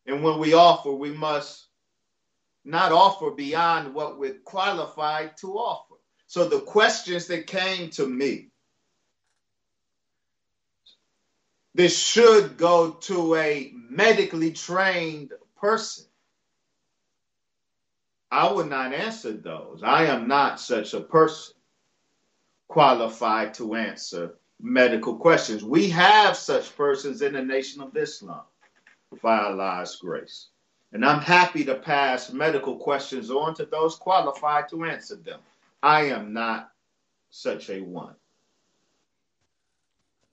[0.09, 1.67] And when we offer, we must
[2.65, 5.95] not offer beyond what we're qualified to offer.
[6.27, 8.49] So the questions that came to me,
[11.73, 16.05] this should go to a medically trained person
[18.31, 19.81] I would not answer those.
[19.83, 21.55] I am not such a person
[22.67, 25.63] qualified to answer medical questions.
[25.63, 28.43] We have such persons in the Nation of Islam
[29.21, 30.47] by Allah's grace.
[30.91, 35.39] And I'm happy to pass medical questions on to those qualified to answer them.
[35.83, 36.71] I am not
[37.29, 38.15] such a one.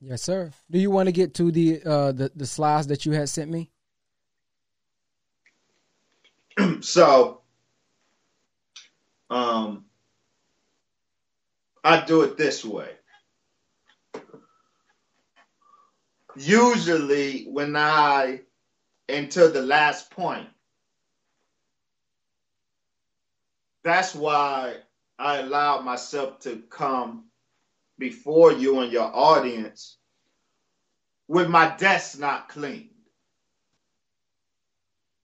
[0.00, 0.52] Yes, sir.
[0.70, 3.50] Do you want to get to the uh, the, the slides that you had sent
[3.50, 3.70] me?
[6.80, 7.40] so
[9.30, 9.86] um,
[11.82, 12.90] I do it this way.
[16.36, 18.40] Usually, when I
[19.08, 20.48] enter the last point,
[23.84, 24.76] that's why
[25.18, 27.24] I allowed myself to come
[27.98, 29.96] before you and your audience
[31.28, 32.90] with my desk not cleaned.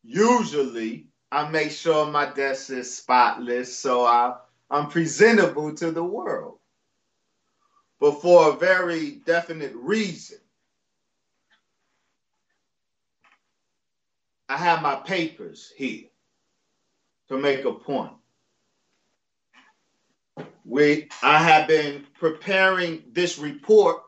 [0.05, 4.37] Usually, I make sure my desk is spotless so I,
[4.71, 6.59] I'm presentable to the world.
[8.01, 10.39] But for a very definite reason,
[14.53, 16.09] I have my papers here
[17.29, 18.13] to make a point.
[20.67, 24.03] We, I have been preparing this report.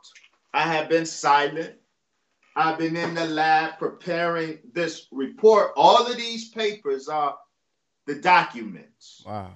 [0.53, 1.76] I have been silent.
[2.55, 5.72] I've been in the lab preparing this report.
[5.76, 7.38] All of these papers are
[8.07, 9.22] the documents.
[9.24, 9.51] Wow.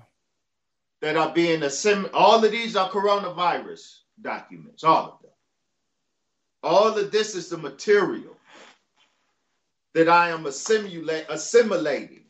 [1.03, 2.15] That are being assembled.
[2.15, 4.85] All of these are coronavirus documents.
[4.85, 5.33] All of them.
[6.63, 8.38] All of this is the material
[9.99, 12.23] that I am assimilate, assimilating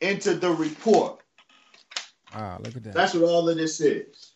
[0.00, 1.20] into the report.
[2.34, 2.94] Wow, look at that.
[2.94, 4.32] That's what all of this is.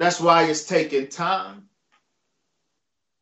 [0.00, 1.68] That's why it's taking time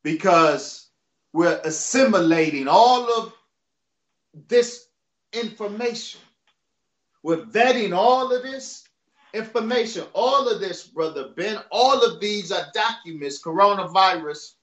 [0.03, 0.89] because
[1.35, 3.35] we're assimilating all of
[4.49, 4.87] this
[5.35, 6.23] information.
[7.23, 8.85] We're vetting all of this
[9.35, 14.55] information, all of this, Brother Ben, all of these are documents, coronavirus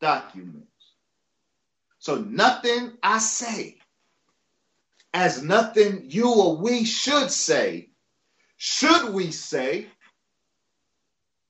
[0.00, 0.67] documents.
[2.08, 3.76] So nothing I say,
[5.12, 7.90] as nothing you or we should say,
[8.56, 9.88] should we say,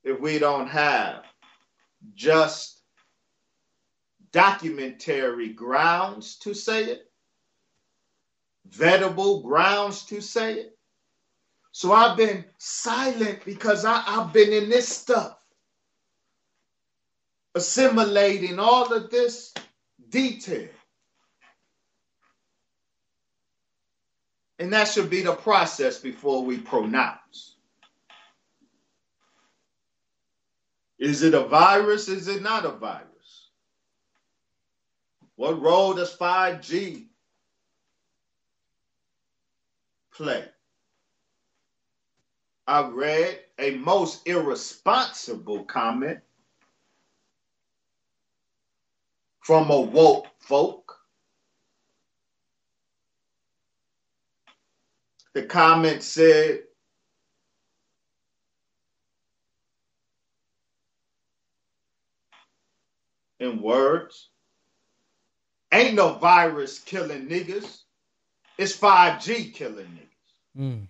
[0.03, 1.23] if we don't have
[2.13, 2.83] just
[4.33, 7.09] documentary grounds to say it,
[8.69, 10.79] vettable grounds to say it.
[11.71, 15.39] So I've been silent because I, have been in this stuff,
[17.55, 19.55] assimilating all of this
[20.11, 20.69] detail.
[24.59, 27.57] And that should be the process before we pronounce.
[30.99, 32.09] Is it a virus?
[32.09, 33.05] Is it not a virus?
[35.37, 37.07] What role does 5G
[40.13, 40.45] play?
[42.67, 46.19] I read a most irresponsible comment
[49.49, 50.95] from a woke folk.
[55.33, 56.65] The comment said,
[63.41, 64.29] in words,
[65.73, 67.85] ain't no virus killing niggas.
[68.59, 70.61] It's 5G killing niggas.
[70.61, 70.89] Mm.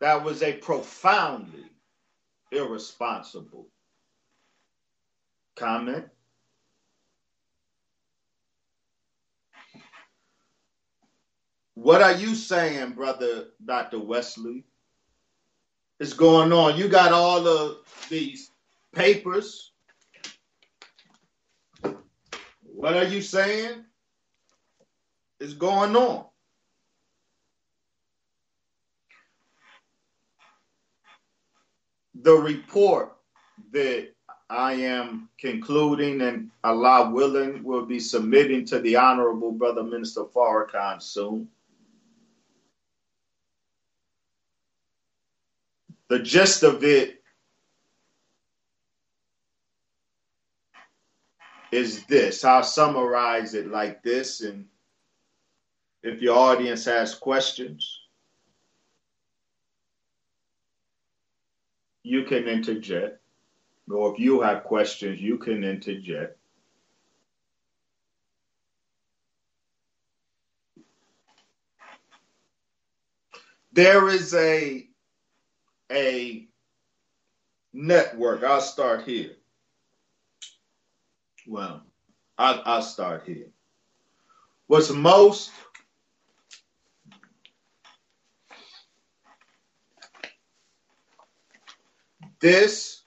[0.00, 1.64] That was a profoundly
[2.52, 3.66] irresponsible
[5.56, 6.06] comment.
[11.74, 13.98] What are you saying, brother Dr.
[13.98, 14.64] Wesley?
[15.98, 16.76] Is going on?
[16.76, 17.78] You got all of
[18.10, 18.50] these
[18.94, 19.72] papers.
[22.62, 23.84] What are you saying
[25.40, 26.26] is going on?
[32.22, 33.12] The report
[33.72, 34.08] that
[34.48, 41.02] I am concluding and Allah willing will be submitting to the Honorable Brother Minister Farrakhan
[41.02, 41.48] soon.
[46.08, 47.22] The gist of it
[51.72, 52.44] is this.
[52.44, 54.66] I'll summarize it like this, and
[56.04, 57.95] if your audience has questions,
[62.06, 63.20] you can interject.
[63.90, 66.38] Or if you have questions, you can interject.
[73.72, 74.88] There is a
[75.90, 76.48] a
[77.72, 78.42] network.
[78.44, 79.32] I'll start here.
[81.46, 81.82] Well,
[82.38, 83.48] I'll, I'll start here.
[84.68, 85.50] What's most
[92.40, 93.02] This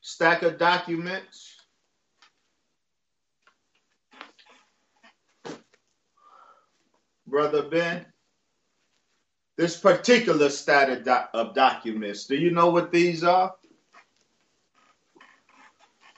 [0.00, 1.54] stack of documents
[7.26, 8.06] Brother Ben,
[9.56, 13.54] this particular stack of, doc- of documents, do you know what these are?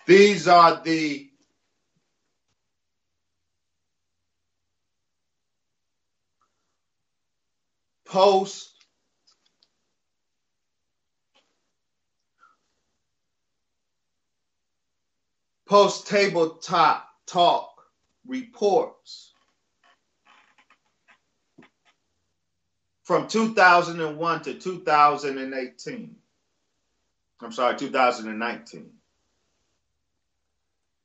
[0.07, 1.31] These are the
[8.05, 8.76] post
[15.67, 17.83] post tabletop talk
[18.27, 19.33] reports
[23.03, 26.17] from 2001 to 2018.
[27.41, 28.91] I'm sorry, 2019.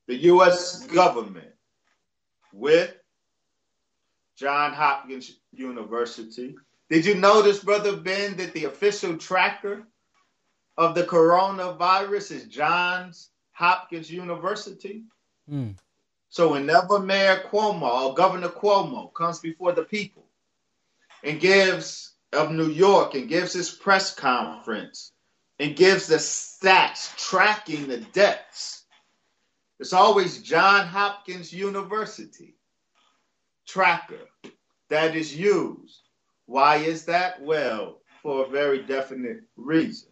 [0.08, 0.86] The U.S.
[0.88, 1.54] government
[2.54, 2.96] with
[4.36, 6.56] John Hopkins University.
[6.90, 9.84] Did you notice, Brother Ben, that the official tracker
[10.78, 13.30] of the coronavirus is Johns
[13.62, 15.04] Hopkins University?
[15.48, 15.76] Mm.
[16.30, 20.26] So whenever Mayor Cuomo or Governor Cuomo comes before the people
[21.24, 25.12] and gives of New York and gives his press conference
[25.60, 28.86] and gives the stats tracking the deaths,
[29.80, 32.56] it's always John Hopkins University
[33.68, 34.28] tracker
[34.90, 36.02] that is used.
[36.48, 37.40] Why is that?
[37.44, 40.11] Well, for a very definite reason.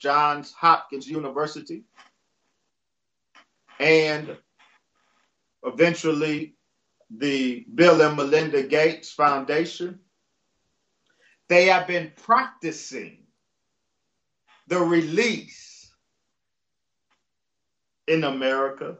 [0.00, 1.84] Johns Hopkins University,
[3.78, 4.36] and
[5.64, 6.54] eventually
[7.10, 10.00] the Bill and Melinda Gates Foundation.
[11.48, 13.26] They have been practicing
[14.68, 15.90] the release
[18.06, 18.98] in America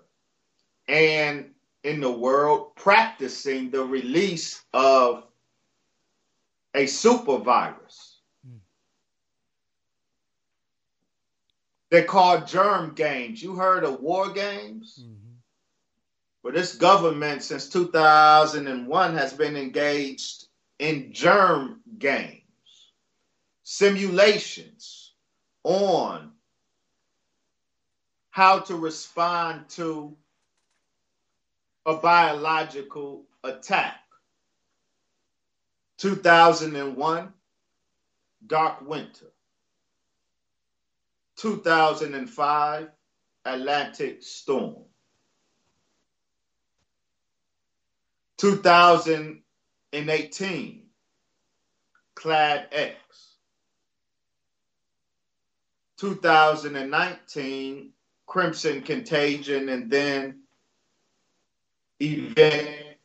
[0.89, 1.51] and
[1.85, 5.25] in the world, practicing the release of
[6.75, 8.10] a super virus
[11.91, 13.43] They're called germ games.
[13.43, 15.01] You heard of war games?
[15.03, 15.35] Mm-hmm.
[16.43, 20.47] But this government since 2001 has been engaged
[20.79, 22.43] in germ games,
[23.63, 25.13] simulations
[25.65, 26.33] on
[28.31, 30.17] how to respond to
[31.85, 34.01] a biological attack.
[35.99, 37.33] 2001,
[38.47, 39.27] Dark Winter.
[41.41, 42.89] 2005
[43.47, 44.77] Atlantic Storm.
[48.37, 50.83] 2018
[52.15, 52.97] Clade X.
[55.97, 57.93] 2019
[58.27, 60.41] Crimson Contagion, and then
[62.01, 62.99] Event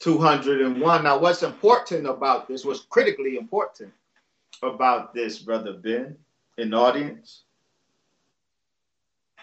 [0.00, 1.04] 201.
[1.04, 3.94] Now, what's important about this, what's critically important
[4.62, 6.18] about this, Brother Ben,
[6.58, 7.44] in audience,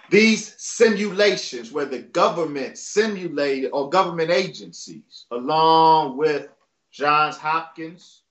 [0.09, 6.49] these simulations where the government simulated or government agencies, along with
[6.91, 8.21] Johns Hopkins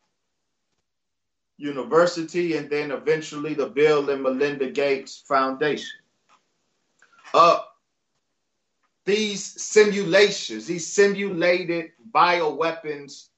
[1.59, 6.01] University, and then eventually the Bill and Melinda Gates Foundation.
[7.35, 7.61] Uh,
[9.05, 13.29] these simulations, these simulated bioweapons,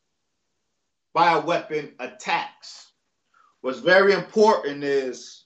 [1.15, 2.93] bioweapon attacks,
[3.61, 5.45] what's very important is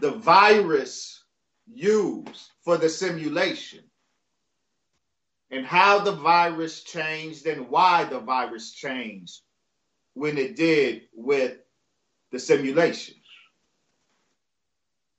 [0.00, 1.24] the virus
[1.66, 3.82] used for the simulation
[5.50, 9.40] and how the virus changed and why the virus changed
[10.14, 11.58] when it did with
[12.30, 13.14] the simulation.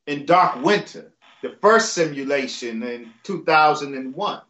[0.07, 4.41] In Dark Winter, the first simulation in 2001,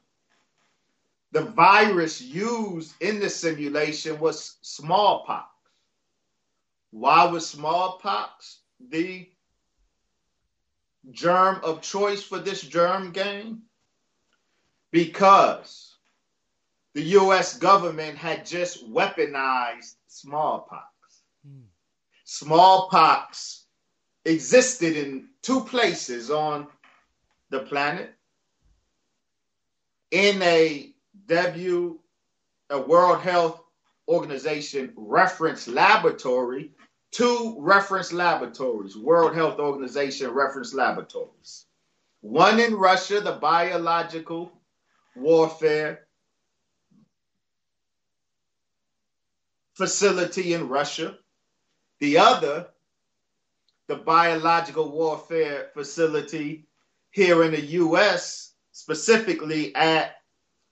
[1.31, 5.47] the virus used in the simulation was smallpox.
[6.91, 8.59] Why was smallpox
[8.89, 9.29] the
[11.11, 13.63] germ of choice for this germ game?
[14.91, 15.97] Because
[16.93, 20.85] the US government had just weaponized smallpox.
[21.45, 21.61] Hmm.
[22.23, 23.65] Smallpox
[24.25, 26.67] existed in two places on
[27.49, 28.13] the planet
[30.11, 30.91] in a
[31.27, 31.99] W,
[32.69, 33.63] a World Health
[34.07, 36.71] Organization reference laboratory
[37.11, 41.65] two reference laboratories, World Health Organization reference laboratories.
[42.21, 44.51] One in Russia, the biological
[45.15, 46.07] warfare
[49.73, 51.17] facility in Russia.
[51.99, 52.67] The other,
[53.87, 56.67] the biological warfare facility
[57.11, 60.17] here in the US, specifically at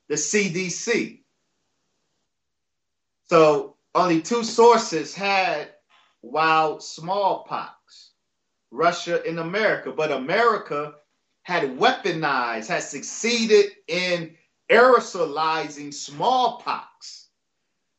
[0.08, 1.22] the CDC.
[3.30, 5.70] So only two sources had
[6.22, 8.12] while smallpox,
[8.72, 10.96] Russia and America, but America
[11.44, 14.36] had weaponized, had succeeded in
[14.70, 17.30] aerosolizing smallpox,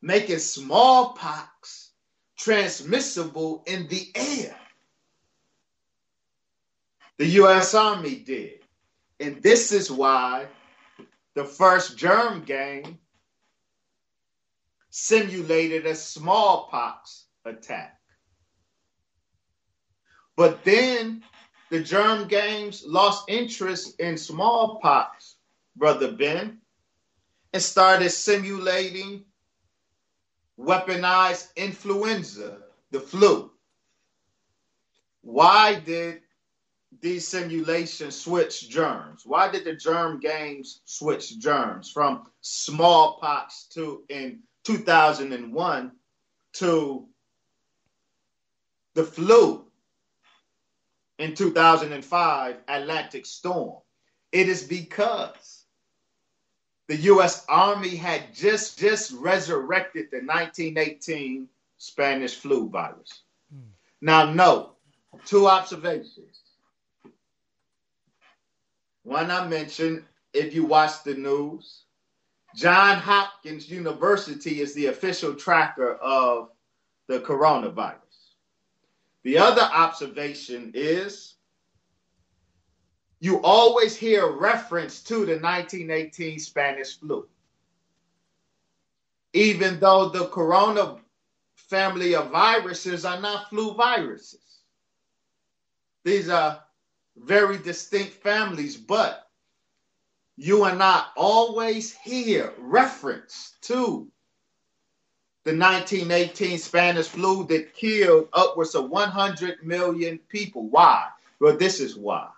[0.03, 1.93] making smallpox
[2.37, 4.57] transmissible in the air.
[7.17, 7.75] The U.S.
[7.75, 8.61] Army did.
[9.19, 10.47] And this is why
[11.35, 12.99] the first germ game
[14.91, 17.98] simulated a smallpox attack.
[20.39, 21.25] But then
[21.69, 25.35] the germ games lost interest in smallpox,
[25.75, 26.59] Brother Ben,
[27.53, 29.25] and started simulating
[30.57, 32.59] weaponized influenza,
[32.93, 33.51] the flu.
[35.23, 36.21] Why did
[37.01, 39.23] these simulations switch germs?
[39.27, 45.93] Why did the germ games switch germs from smallpox to in 2001
[46.53, 47.09] to
[48.95, 49.68] the flu
[51.19, 53.79] in 2005 Atlantic storm?
[54.33, 55.65] It is because
[56.89, 57.45] the U.S.
[57.49, 63.23] Army had just just resurrected the 1918 Spanish flu virus.
[63.53, 63.71] Hmm.
[64.01, 64.77] Now, note
[65.25, 66.41] two observations.
[69.05, 70.05] One I mentioned,
[70.35, 71.85] if you watch the news,
[72.55, 76.51] John Hopkins University is the official tracker of
[77.07, 78.08] the coronavirus.
[79.25, 81.35] The other observation is
[83.21, 87.29] you always hear reference to the 1918 Spanish flu.
[89.33, 90.99] Even though the corona
[91.69, 94.61] family of viruses are not flu viruses.
[96.05, 96.63] These are
[97.17, 99.29] very distinct families, but
[100.37, 104.11] you and I always hear reference to
[105.49, 110.69] the 1918 Spanish flu that killed upwards of 100 million people.
[110.69, 111.09] Why?
[111.41, 112.29] Well, this is why.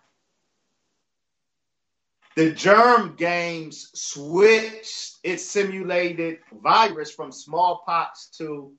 [2.37, 8.73] The germ games switched its simulated virus from smallpox to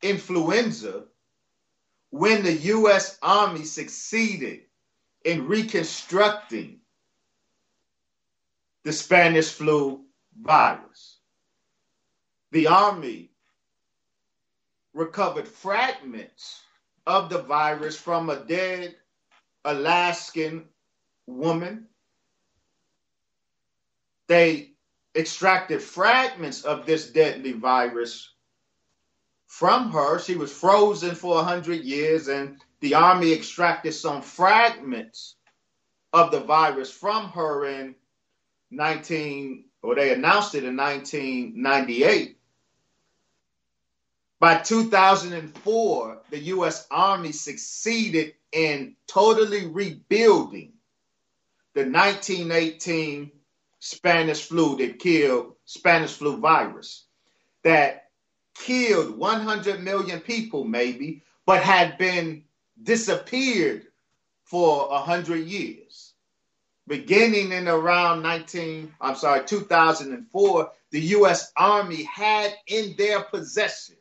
[0.00, 1.04] influenza
[2.08, 3.18] when the U.S.
[3.20, 4.62] Army succeeded
[5.26, 6.80] in reconstructing
[8.82, 10.06] the Spanish flu
[10.40, 11.15] virus.
[12.52, 13.30] The Army
[14.94, 16.62] recovered fragments
[17.06, 18.96] of the virus from a dead
[19.64, 20.64] Alaskan
[21.26, 21.86] woman.
[24.28, 24.72] They
[25.14, 28.32] extracted fragments of this deadly virus
[29.46, 30.18] from her.
[30.18, 35.36] She was frozen for 100 years, and the army extracted some fragments
[36.12, 37.94] of the virus from her in
[38.70, 42.35] 19, or they announced it in 1998.
[44.38, 46.86] By 2004, the U.S.
[46.90, 50.72] Army succeeded in totally rebuilding
[51.74, 53.30] the 1918
[53.80, 57.04] Spanish flu that killed Spanish flu virus
[57.62, 58.10] that
[58.54, 62.44] killed 100 million people, maybe, but had been
[62.82, 63.86] disappeared
[64.44, 66.12] for 100 years.
[66.86, 71.52] Beginning in around 19, I'm sorry, 2004, the U.S.
[71.56, 73.96] Army had in their possession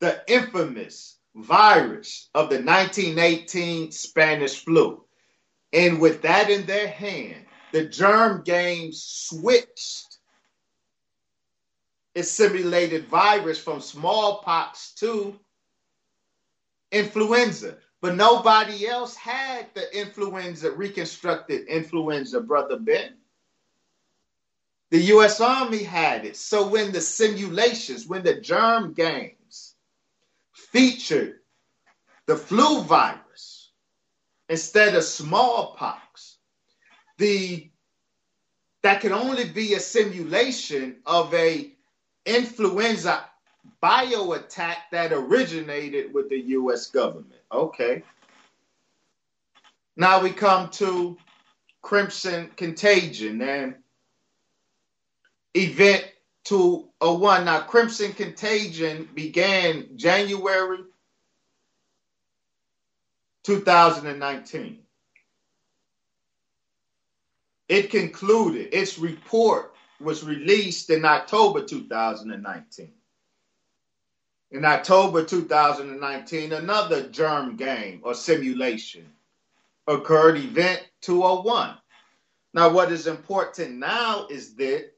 [0.00, 5.04] the infamous virus of the 1918 Spanish flu.
[5.72, 10.18] And with that in their hand, the germ game switched
[12.14, 15.38] assimilated virus from smallpox to
[16.90, 17.76] influenza.
[18.00, 23.14] But nobody else had the influenza, reconstructed influenza, Brother Ben.
[24.90, 26.36] The US Army had it.
[26.36, 29.35] So when the simulations, when the germ games
[30.76, 31.36] featured
[32.26, 33.70] the flu virus
[34.50, 36.36] instead of smallpox,
[37.16, 37.70] the
[38.82, 41.72] that can only be a simulation of a
[42.26, 43.24] influenza
[43.80, 47.40] bio attack that originated with the US government.
[47.50, 48.02] Okay.
[49.96, 51.16] Now we come to
[51.80, 53.76] Crimson Contagion and
[55.54, 56.04] event
[56.46, 57.44] 201.
[57.44, 60.78] Now, Crimson Contagion began January
[63.42, 64.78] 2019.
[67.68, 72.92] It concluded, its report was released in October 2019.
[74.52, 79.06] In October 2019, another germ game or simulation
[79.88, 81.76] occurred, event 201.
[82.54, 84.92] Now, what is important now is that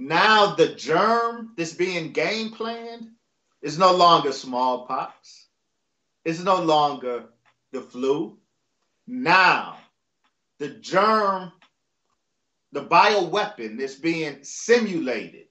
[0.00, 3.10] now the germ that's being game planned
[3.62, 5.46] is no longer smallpox,
[6.24, 7.24] it's no longer
[7.72, 8.38] the flu.
[9.06, 9.76] Now,
[10.58, 11.52] the germ
[12.72, 15.46] the bioweapon that's being simulated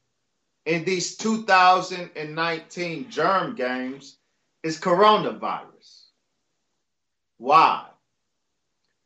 [0.66, 4.18] in these 2019 germ games
[4.64, 6.06] is coronavirus.
[7.38, 7.86] Why?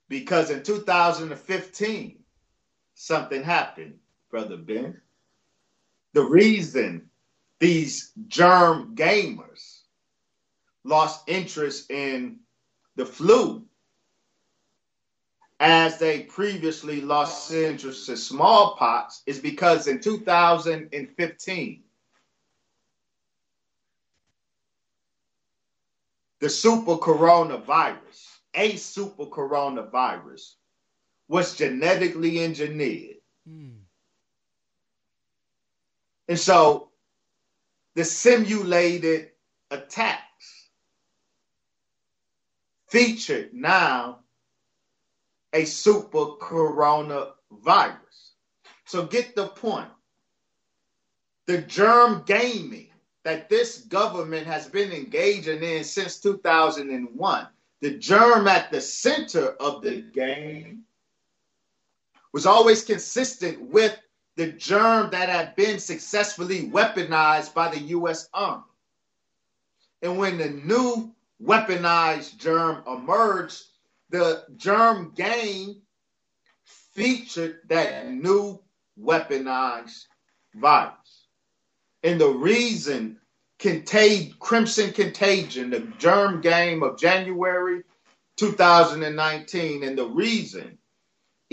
[0.09, 2.19] Because in 2015,
[2.93, 3.95] something happened,
[4.29, 5.01] Brother Ben.
[6.13, 7.09] The reason
[7.59, 9.81] these germ gamers
[10.83, 12.39] lost interest in
[12.95, 13.65] the flu
[15.59, 21.83] as they previously lost interest in smallpox is because in 2015,
[26.41, 30.55] the super coronavirus, a super coronavirus,
[31.29, 33.15] was genetically engineered.
[33.49, 33.82] Mm.
[36.27, 36.89] And so
[37.95, 39.31] the simulated
[39.69, 40.69] attacks
[42.89, 44.19] featured now
[45.51, 47.33] a super coronavirus.
[48.85, 49.89] So get the point.
[51.47, 52.89] The germ gaming
[53.23, 57.47] that this government has been engaging in since 2001,
[57.81, 60.83] the germ at the center of the game
[62.31, 63.97] was always consistent with
[64.35, 68.29] the germ that had been successfully weaponized by the U.S.
[68.33, 68.63] Army.
[70.01, 73.63] And when the new weaponized germ emerged,
[74.09, 75.81] the germ game
[76.93, 78.59] featured that new
[78.99, 80.05] weaponized
[80.55, 81.27] virus.
[82.03, 83.19] And the reason
[83.59, 87.83] Contag- Crimson Contagion, the germ game of January
[88.37, 90.77] 2019, and the reason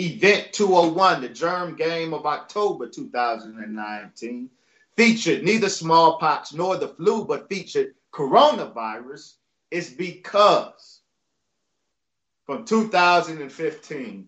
[0.01, 4.48] Event 201, the germ game of October 2019,
[4.96, 9.34] featured neither smallpox nor the flu, but featured coronavirus,
[9.70, 11.01] is because
[12.46, 14.26] from 2015,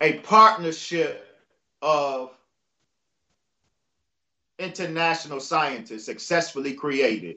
[0.00, 1.24] a partnership
[1.80, 2.36] of
[4.58, 7.36] international scientists successfully created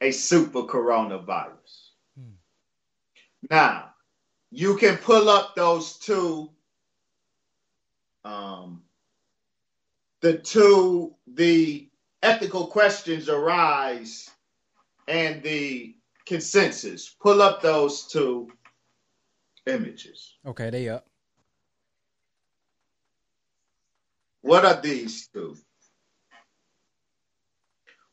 [0.00, 1.79] a super coronavirus.
[3.48, 3.94] Now,
[4.50, 6.50] you can pull up those two,
[8.24, 8.82] um,
[10.20, 11.88] the two, the
[12.22, 14.28] ethical questions arise
[15.08, 15.94] and the
[16.26, 17.08] consensus.
[17.20, 18.50] Pull up those two
[19.66, 20.36] images.
[20.46, 21.06] Okay, they up.
[24.42, 25.56] What are these two?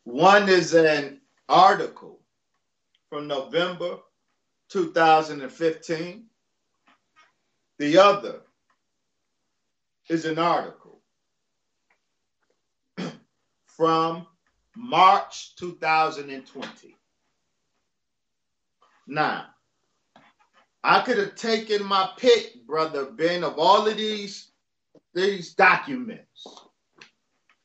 [0.03, 2.19] One is an article
[3.09, 3.97] from November
[4.69, 6.25] 2015.
[7.79, 8.41] The other
[10.09, 11.01] is an article
[13.65, 14.25] from
[14.75, 16.95] March 2020.
[19.07, 19.45] Now,
[20.83, 24.51] I could have taken my pick, brother Ben, of all of these
[25.13, 26.47] these documents.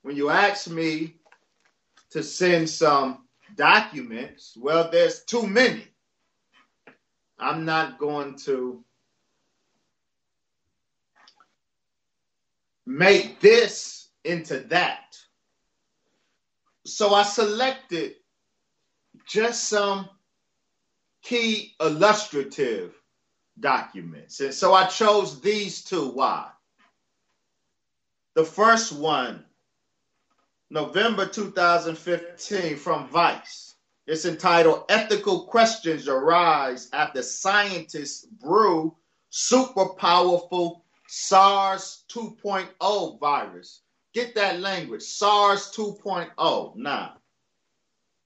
[0.03, 1.17] When you ask me
[2.11, 5.92] to send some documents, well, there's too many.
[7.43, 8.85] I'm not going to
[12.87, 15.17] make this into that.
[16.85, 18.15] So I selected
[19.27, 20.09] just some
[21.23, 22.95] key illustrative
[23.61, 24.41] documents.
[24.41, 26.09] And so I chose these two.
[26.09, 26.49] Why?
[28.35, 29.45] The first one,
[30.71, 33.72] November 2015, from Vice.
[34.07, 38.97] It's entitled Ethical Questions Arise After Scientists Brew
[39.31, 43.83] Super Powerful SARS 2.0 Virus.
[44.13, 46.77] Get that language, SARS 2.0.
[46.77, 47.15] Now,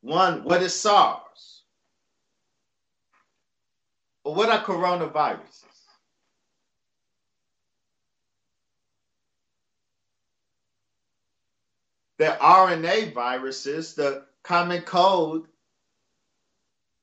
[0.00, 1.62] one, what is SARS?
[4.24, 5.64] Or what are coronaviruses?
[12.18, 13.94] They're RNA viruses.
[13.94, 15.46] The common cold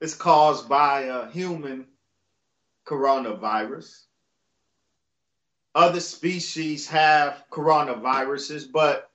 [0.04, 1.88] is caused by a human
[2.86, 4.02] coronavirus.
[5.74, 9.10] Other species have coronaviruses, but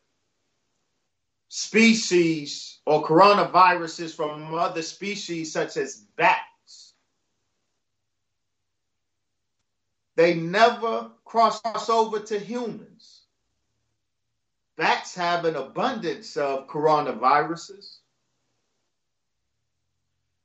[1.49, 6.95] species or coronaviruses from other species, such as bats,
[10.17, 11.61] they never cross
[11.91, 13.27] over to humans.
[14.79, 17.98] Bats have an abundance of coronaviruses.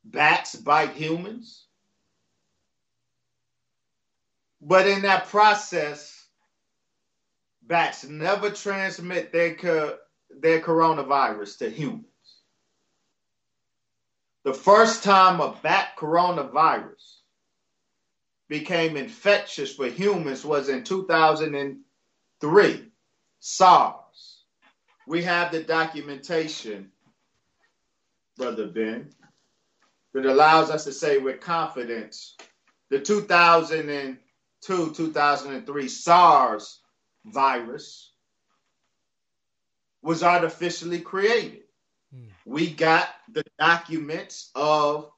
[0.04, 1.66] Bats bite humans.
[4.62, 6.26] But in that process,
[7.62, 9.56] bats never transmit their,
[10.30, 12.06] their coronavirus to humans.
[14.44, 17.20] The first time a bat coronavirus
[18.50, 22.92] became infectious for humans was in 2003,
[23.40, 24.44] SARS.
[25.08, 26.92] We have the documentation,
[28.38, 29.10] Brother Ben.
[30.14, 32.36] That allows us to say with confidence
[32.90, 36.80] the 2002 2003 SARS
[37.26, 38.12] virus
[40.02, 41.64] was artificially created.
[42.16, 42.28] Mm.
[42.46, 45.10] We got the documents of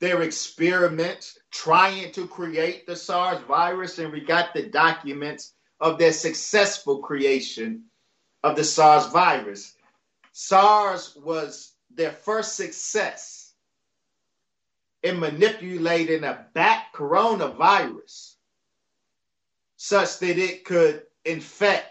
[0.00, 6.12] their experiments trying to create the SARS virus, and we got the documents of their
[6.12, 7.84] successful creation
[8.42, 9.76] of the SARS virus.
[10.32, 13.41] SARS was their first success
[15.02, 18.34] in manipulating a bat coronavirus
[19.76, 21.88] such that it could infect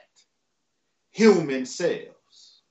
[1.09, 2.61] human cells.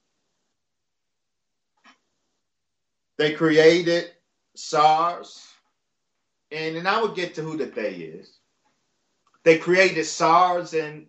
[3.19, 4.13] They created
[4.57, 5.47] SARS,
[6.51, 8.39] and, and I will get to who the they is.
[9.45, 11.07] They created SARS in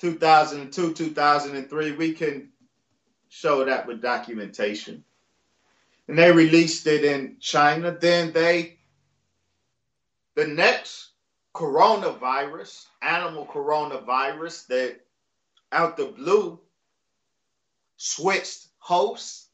[0.00, 1.92] 2002, 2003.
[1.92, 2.50] We can
[3.30, 5.02] show that with documentation.
[6.08, 7.96] And they released it in China.
[7.98, 8.78] Then they,
[10.34, 11.10] the next
[11.54, 15.00] coronavirus, animal coronavirus that
[15.70, 16.60] out the blue
[17.98, 19.48] switched hosts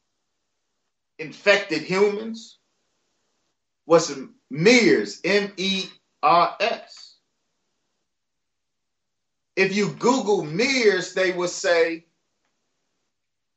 [1.19, 2.59] infected humans
[3.85, 4.17] was
[4.49, 5.85] MERS, M E
[6.23, 7.15] R S.
[9.55, 12.05] If you Google MERS, they will say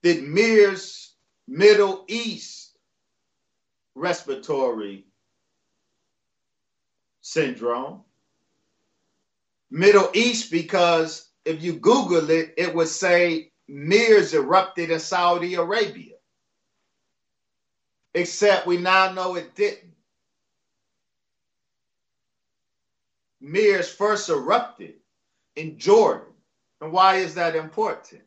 [0.03, 1.15] that MERS
[1.47, 2.68] Middle East
[3.99, 5.07] respiratory
[7.21, 8.03] syndrome.
[9.71, 16.15] Middle East, because if you Google it, it would say MERS erupted in Saudi Arabia
[18.15, 19.95] except we now know it didn't.
[23.41, 24.95] MERS first erupted
[25.57, 26.27] in Jordan.
[26.81, 28.23] And why is that important?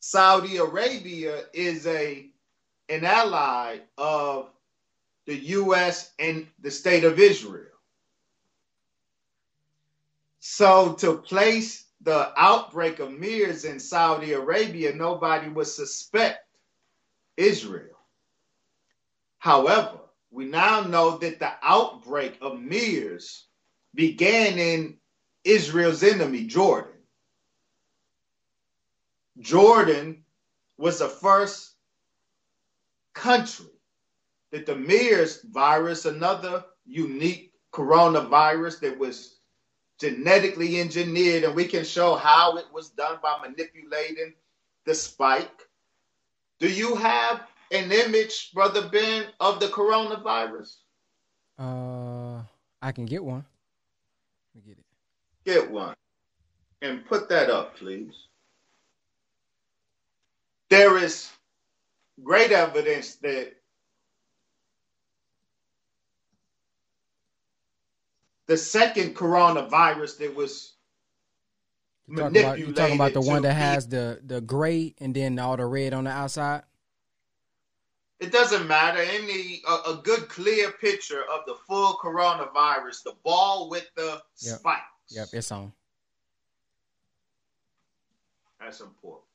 [0.00, 2.28] Saudi Arabia is a
[2.88, 4.50] an ally of
[5.26, 7.66] the US and the state of Israel.
[10.40, 16.38] So to place the outbreak of MERS in Saudi Arabia, nobody would suspect
[17.36, 17.98] Israel.
[19.38, 19.98] However,
[20.30, 23.46] we now know that the outbreak of MERS
[23.94, 24.98] began in
[25.44, 26.92] Israel's enemy, Jordan.
[29.38, 30.24] Jordan
[30.78, 31.75] was the first
[33.16, 33.66] country
[34.52, 39.38] that the MERS virus, another unique coronavirus that was
[39.98, 44.34] genetically engineered, and we can show how it was done by manipulating
[44.84, 45.66] the spike
[46.58, 50.76] do you have an image, Brother Ben, of the coronavirus?
[51.58, 52.42] Uh,
[52.80, 53.44] I can get one.
[54.54, 54.84] Let me get it.
[55.44, 55.94] Get one.
[56.80, 58.14] And put that up, please.
[60.70, 61.30] There is
[62.22, 63.52] great evidence that
[68.46, 70.74] the second coronavirus that was
[72.08, 75.38] you talking about, you talking about the one that has the the gray and then
[75.38, 76.62] all the red on the outside?
[78.18, 79.00] It doesn't matter.
[79.00, 84.58] Any a, a good clear picture of the full coronavirus, the ball with the yep.
[84.58, 84.82] spikes.
[85.10, 85.72] Yep, it's on.
[88.60, 89.25] That's important.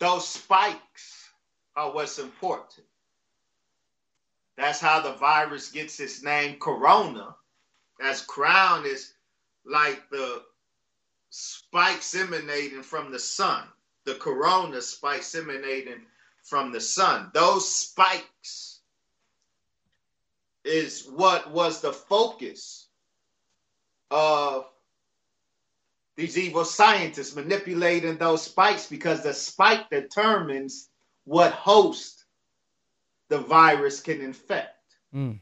[0.00, 1.30] Those spikes
[1.76, 2.86] are what's important.
[4.56, 7.36] That's how the virus gets its name, corona
[8.00, 9.12] as crown is
[9.64, 10.42] like the
[11.28, 13.64] spikes emanating from the sun,
[14.04, 16.06] the corona spikes emanating
[16.42, 17.30] from the sun.
[17.34, 18.80] Those spikes
[20.64, 22.88] is what was the focus
[24.10, 24.66] of
[26.20, 30.88] these evil scientists manipulating those spikes because the spike determines
[31.24, 32.24] what host
[33.28, 34.76] the virus can infect.
[35.14, 35.40] Mm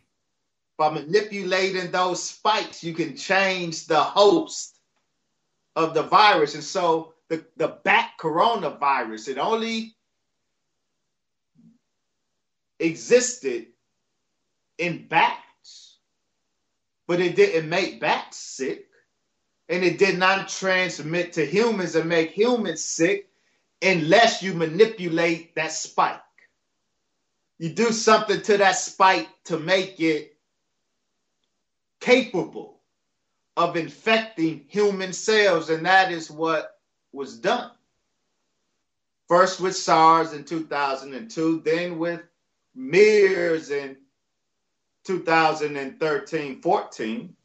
[0.78, 4.78] by manipulating those spikes, you can change the host
[5.74, 6.54] of the virus.
[6.54, 9.96] And so the, the bat coronavirus, it only
[12.78, 13.66] existed
[14.78, 15.98] in bats,
[17.08, 18.87] but it didn't make bats sick.
[19.68, 23.28] And it did not transmit to humans and make humans sick
[23.82, 26.20] unless you manipulate that spike.
[27.58, 30.36] You do something to that spike to make it
[32.00, 32.80] capable
[33.56, 36.78] of infecting human cells, and that is what
[37.12, 37.72] was done.
[39.26, 42.22] First with SARS in 2002, then with
[42.74, 43.96] MERS in
[45.04, 47.36] 2013 14.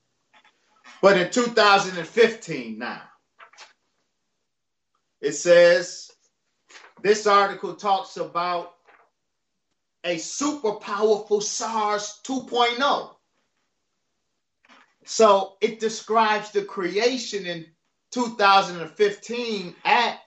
[1.04, 3.02] But in 2015 now,
[5.20, 6.10] it says
[7.02, 8.76] this article talks about
[10.06, 13.16] a super powerful SARS 2.0.
[15.04, 17.66] So it describes the creation in
[18.14, 20.20] 2015 at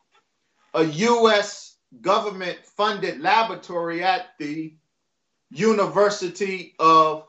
[0.74, 1.78] a U.S.
[2.02, 4.76] government funded laboratory at the
[5.48, 7.24] University of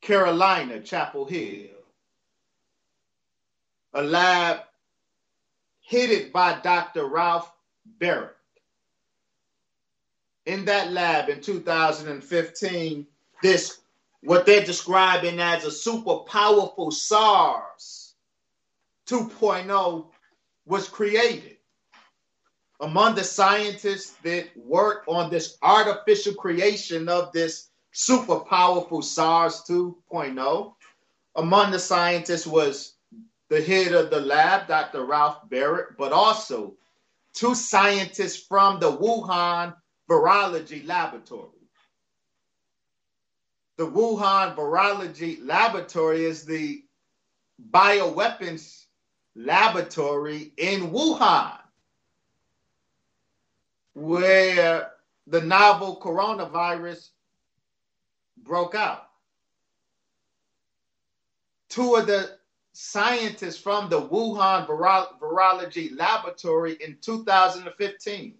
[0.00, 1.73] Carolina, Chapel Hill.
[3.94, 4.60] A lab
[5.88, 7.06] headed by Dr.
[7.06, 7.52] Ralph
[8.00, 8.30] Baric.
[10.46, 13.06] In that lab in 2015,
[13.42, 13.80] this
[14.22, 18.14] what they're describing as a super powerful SARS
[19.06, 20.06] 2.0
[20.66, 21.58] was created.
[22.80, 30.74] Among the scientists that worked on this artificial creation of this super powerful SARS 2.0,
[31.36, 32.93] among the scientists was
[33.48, 35.04] the head of the lab, Dr.
[35.04, 36.76] Ralph Baric, but also
[37.34, 39.74] two scientists from the Wuhan
[40.08, 41.50] Virology Laboratory.
[43.76, 46.84] The Wuhan Virology Laboratory is the
[47.70, 48.84] bioweapons
[49.34, 51.58] laboratory in Wuhan,
[53.94, 54.92] where
[55.26, 57.08] the novel coronavirus
[58.42, 59.08] broke out.
[61.68, 62.38] Two of the
[62.74, 68.34] scientists from the Wuhan Viro- Virology Laboratory in 2015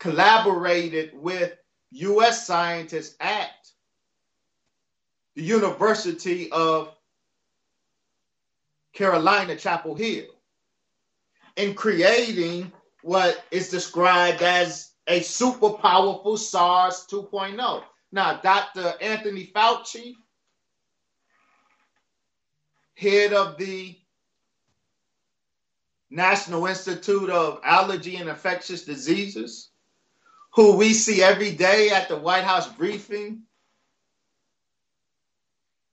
[0.00, 1.54] collaborated with
[1.92, 2.46] U.S.
[2.46, 3.50] scientists at
[5.36, 6.92] the University of
[8.92, 10.26] Carolina, Chapel Hill,
[11.56, 17.82] in creating what is described as a super powerful SARS 2.0.
[18.12, 18.94] Now, Dr.
[19.00, 20.14] Anthony Fauci,
[22.94, 23.96] head of the
[26.10, 29.70] National Institute of Allergy and Infectious Diseases,
[30.52, 33.42] who we see every day at the White House briefing,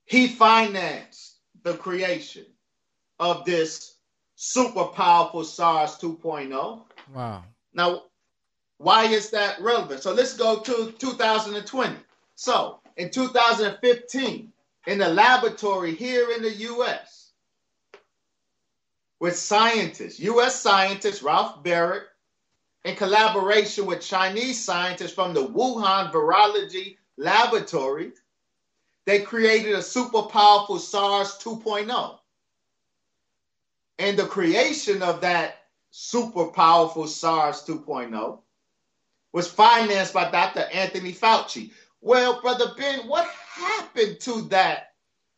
[0.04, 2.46] he financed the creation
[3.18, 3.96] of this
[4.36, 6.82] super powerful SARS 2.0.
[7.14, 7.44] Wow.
[7.72, 8.02] Now,
[8.78, 10.02] why is that relevant?
[10.02, 11.96] So let's go to 2020.
[12.34, 14.51] So in 2015,
[14.86, 17.30] in the laboratory here in the US,
[19.20, 22.02] with scientists, US scientist Ralph Baric,
[22.84, 28.12] in collaboration with Chinese scientists from the Wuhan Virology Laboratory,
[29.04, 32.18] they created a super powerful SARS 2.0.
[33.98, 38.38] And the creation of that super powerful SARS 2.0
[39.32, 40.66] was financed by Dr.
[40.72, 41.70] Anthony Fauci.
[42.00, 44.92] Well, Brother Ben, what happened to that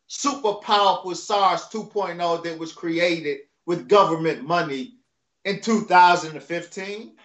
[0.07, 4.95] super powerful SARS 2.0 that was created with government money
[5.43, 7.15] in 2015?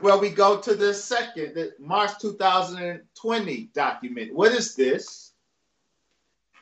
[0.00, 4.34] Well, we go to the second, the March 2020 document.
[4.34, 5.32] What is this?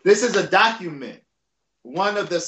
[0.05, 1.21] This is a document,
[1.83, 2.41] one of the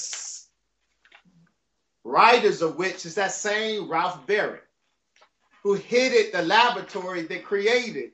[2.05, 4.61] writers of which is that same Ralph Baric,
[5.63, 8.13] who hid headed the laboratory that created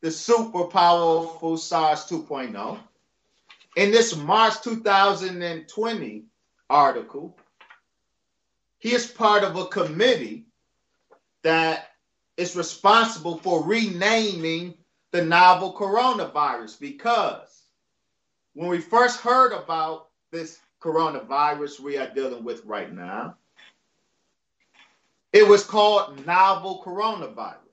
[0.00, 2.78] the super powerful SARS 2.0.
[3.76, 6.24] In this March 2020
[6.70, 7.36] article,
[8.78, 10.46] he is part of a committee
[11.42, 11.88] that
[12.36, 14.74] is responsible for renaming
[15.10, 17.62] the novel coronavirus because
[18.54, 23.36] when we first heard about this coronavirus we are dealing with right now,
[25.32, 27.67] it was called novel coronavirus.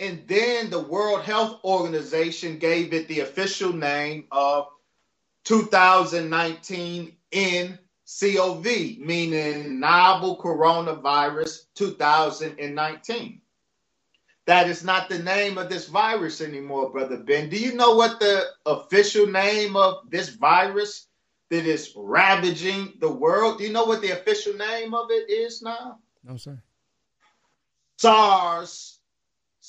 [0.00, 4.66] And then the World Health Organization gave it the official name of
[5.44, 13.40] 2019 NCOV, meaning novel coronavirus 2019.
[14.46, 17.48] That is not the name of this virus anymore, Brother Ben.
[17.48, 21.06] Do you know what the official name of this virus
[21.50, 23.58] that is ravaging the world?
[23.58, 25.98] Do you know what the official name of it is now?
[26.24, 26.60] No, sir.
[27.96, 28.93] SARS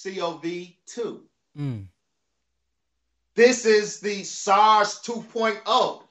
[0.04, 0.44] CoV
[0.86, 1.24] 2.
[1.58, 1.88] Mm.
[3.36, 6.04] This is the SARS 2.0.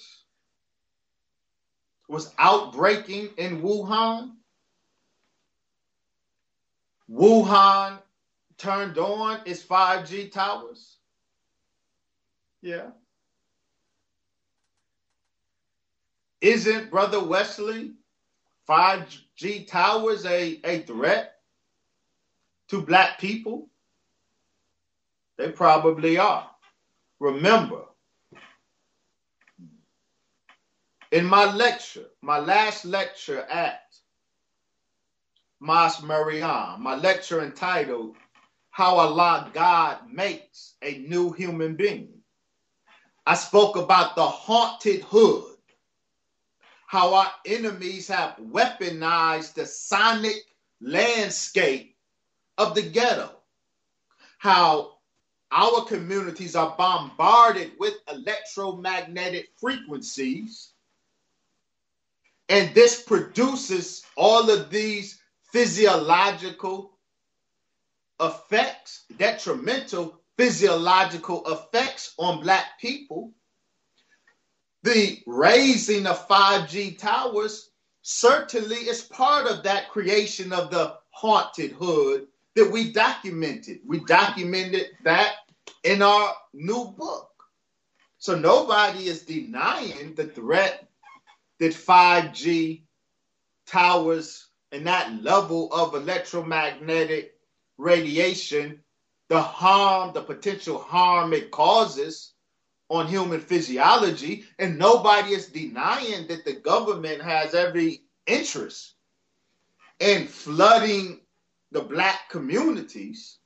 [2.10, 4.34] was outbreaking in Wuhan.
[7.10, 8.00] Wuhan
[8.58, 10.98] turned on its 5G towers.
[12.62, 12.90] Yeah.
[16.42, 17.94] Isn't Brother Wesley
[18.68, 21.36] 5G towers a, a threat
[22.70, 23.70] to black people?
[25.38, 26.50] They probably are.
[27.20, 27.84] Remember,
[31.12, 33.82] in my lecture, my last lecture at
[35.60, 38.16] Mosque Maryam, my lecture entitled
[38.70, 42.14] How Allah God Makes a New Human Being,
[43.26, 45.56] I spoke about the haunted hood
[46.90, 50.42] how our enemies have weaponized the sonic
[50.82, 51.96] landscape
[52.58, 53.30] of the ghetto,
[54.40, 54.94] how
[55.52, 60.72] our communities are bombarded with electromagnetic frequencies,
[62.50, 65.22] and this produces all of these
[65.52, 66.98] physiological
[68.20, 73.32] effects, detrimental physiological effects on Black people
[74.84, 77.70] the raising of 5G towers
[78.02, 83.80] certainly is part of that creation of the haunted hood that we documented.
[83.86, 85.34] We documented that
[85.84, 87.30] in our new book.
[88.18, 90.88] So nobody is denying the threat
[91.60, 92.84] that 5G
[93.68, 97.34] towers and that level of electromagnetic
[97.78, 98.82] radiation,
[99.30, 102.34] the harm, the potential harm it causes
[102.90, 108.96] on human physiology, and nobody is denying that the government has every interest
[110.00, 111.20] in flooding
[111.72, 113.38] the black communities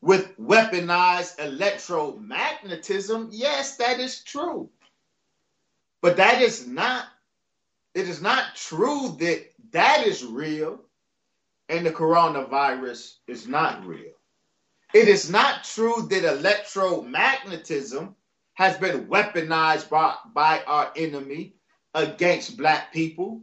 [0.00, 3.28] with weaponized electromagnetism.
[3.30, 4.68] Yes, that is true.
[6.02, 7.06] But that is not,
[7.94, 10.80] it is not true that that is real
[11.68, 14.12] and the coronavirus is not real.
[14.94, 18.14] It is not true that electromagnetism
[18.56, 21.54] has been weaponized by, by our enemy
[21.94, 23.42] against black people.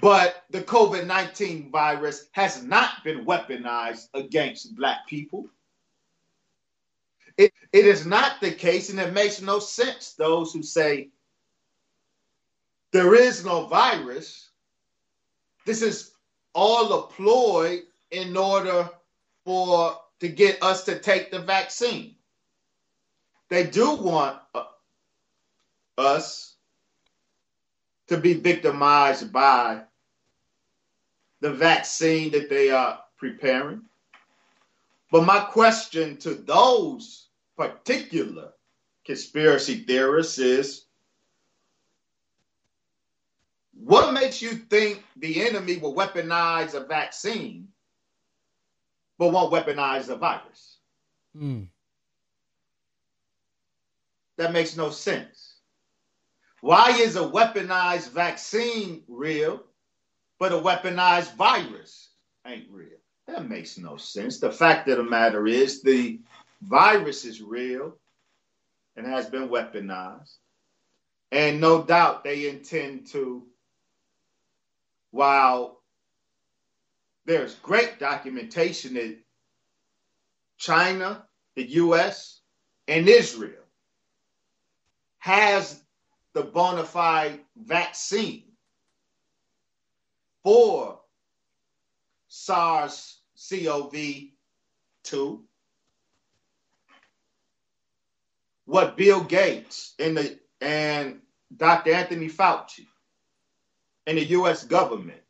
[0.00, 5.48] But the COVID 19 virus has not been weaponized against black people.
[7.36, 11.08] It, it is not the case, and it makes no sense, those who say
[12.92, 14.50] there is no virus.
[15.64, 16.12] This is
[16.54, 18.90] all a ploy in order
[19.44, 22.16] for to get us to take the vaccine.
[23.50, 24.64] They do want uh,
[25.98, 26.54] us
[28.06, 29.82] to be victimized by
[31.40, 33.82] the vaccine that they are preparing.
[35.10, 38.52] But my question to those particular
[39.04, 40.84] conspiracy theorists is
[43.74, 47.66] what makes you think the enemy will weaponize a vaccine
[49.18, 50.78] but won't weaponize a virus?
[51.36, 51.66] Mm.
[54.40, 55.56] That makes no sense.
[56.62, 59.62] Why is a weaponized vaccine real,
[60.38, 62.08] but a weaponized virus
[62.46, 62.96] ain't real?
[63.26, 64.40] That makes no sense.
[64.40, 66.20] The fact of the matter is the
[66.62, 67.98] virus is real
[68.96, 70.36] and has been weaponized.
[71.32, 73.46] And no doubt they intend to,
[75.10, 75.82] while
[77.26, 79.18] there's great documentation that
[80.56, 81.26] China,
[81.56, 82.40] the US,
[82.88, 83.60] and Israel
[85.20, 85.80] has
[86.34, 88.44] the bona fide vaccine
[90.42, 90.98] for
[92.28, 93.18] SARS
[93.48, 93.94] CoV
[95.04, 95.44] 2.
[98.64, 101.20] What Bill Gates and, the, and
[101.56, 101.92] Dr.
[101.92, 102.86] Anthony Fauci
[104.06, 105.20] and the US government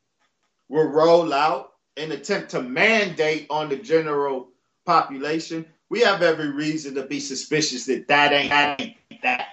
[0.69, 4.49] will roll out and attempt to mandate on the general
[4.87, 9.49] population, we have every reason to be suspicious that that ain't, that ain't that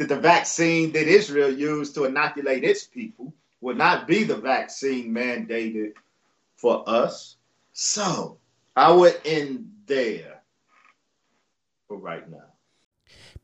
[0.00, 5.12] that the vaccine that Israel used to inoculate its people would not be the vaccine
[5.12, 5.92] mandated
[6.56, 7.36] for us.
[7.74, 8.38] So
[8.74, 10.40] I would end there
[11.86, 12.38] for right now.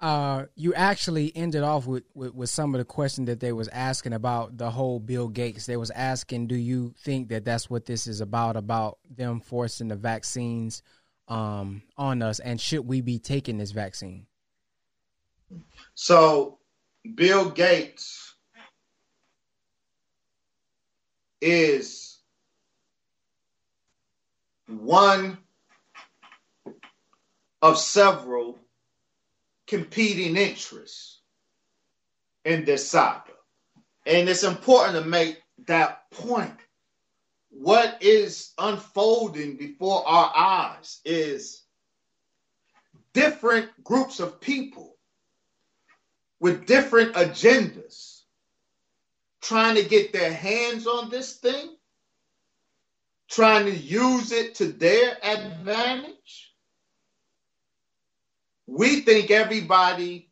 [0.00, 3.68] Uh, you actually ended off with, with, with some of the question that they was
[3.68, 5.66] asking about the whole Bill Gates.
[5.66, 9.88] They was asking, do you think that that's what this is about, about them forcing
[9.88, 10.82] the vaccines
[11.28, 14.24] um, on us, and should we be taking this vaccine?
[15.94, 16.58] So,
[17.14, 18.34] Bill Gates
[21.40, 22.18] is
[24.66, 25.38] one
[27.62, 28.58] of several
[29.66, 31.20] competing interests
[32.44, 33.32] in this saga.
[34.06, 36.56] And it's important to make that point.
[37.50, 41.64] What is unfolding before our eyes is
[43.12, 44.89] different groups of people
[46.40, 48.22] with different agendas
[49.42, 51.76] trying to get their hands on this thing,
[53.28, 56.52] trying to use it to their advantage.
[58.66, 60.30] We think everybody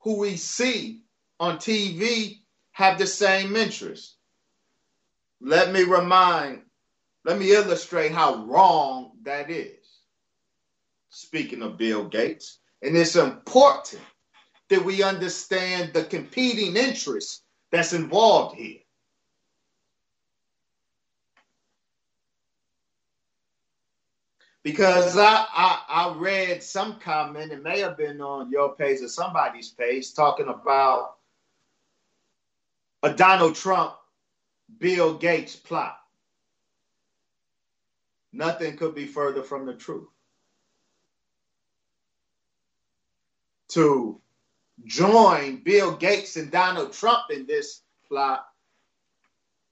[0.00, 1.02] who we see
[1.38, 2.40] on TV
[2.72, 4.16] have the same interest.
[5.40, 6.62] Let me remind,
[7.24, 9.76] let me illustrate how wrong that is.
[11.08, 14.02] Speaking of Bill Gates, and it's important
[14.68, 18.78] that we understand the competing interests that's involved here.
[24.62, 29.08] Because I, I, I read some comment, it may have been on your page or
[29.08, 31.16] somebody's page, talking about
[33.02, 33.94] a Donald Trump
[34.78, 35.96] Bill Gates plot.
[38.32, 40.08] Nothing could be further from the truth.
[43.70, 44.20] To
[44.84, 48.46] join Bill Gates and Donald Trump in this plot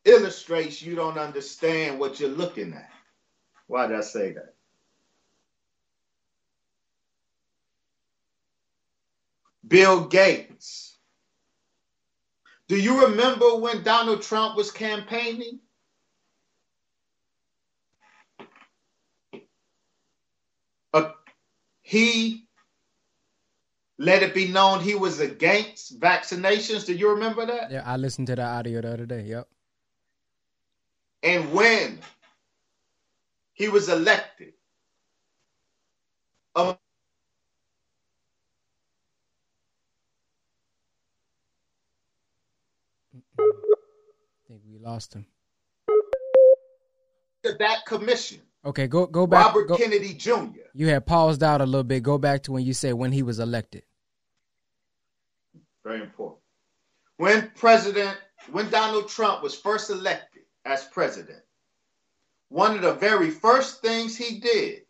[0.05, 2.91] illustrates you don't understand what you're looking at.
[3.67, 4.55] Why did I say that?
[9.67, 10.97] Bill Gates.
[12.69, 15.61] Do you remember when Donald Trump was campaigning?
[20.93, 21.11] Uh,
[21.83, 22.48] he
[23.99, 26.87] let it be known he was against vaccinations.
[26.87, 27.71] Do you remember that?
[27.71, 29.23] Yeah, I listened to the audio the other day.
[29.23, 29.49] Yep.
[31.25, 31.99] And when
[33.55, 34.55] he was elected,
[36.55, 36.77] um,
[43.39, 43.43] I
[44.47, 45.27] think we lost him.
[47.45, 48.41] That commission.
[48.69, 49.47] Okay, go go back.
[49.47, 50.61] Robert go, Kennedy Jr.
[50.75, 52.03] You had paused out a little bit.
[52.03, 53.83] Go back to when you said when he was elected.
[55.83, 56.43] Very important.
[57.17, 58.15] When President,
[58.53, 61.41] when Donald Trump was first elected as president,
[62.51, 64.83] one of the very first things he did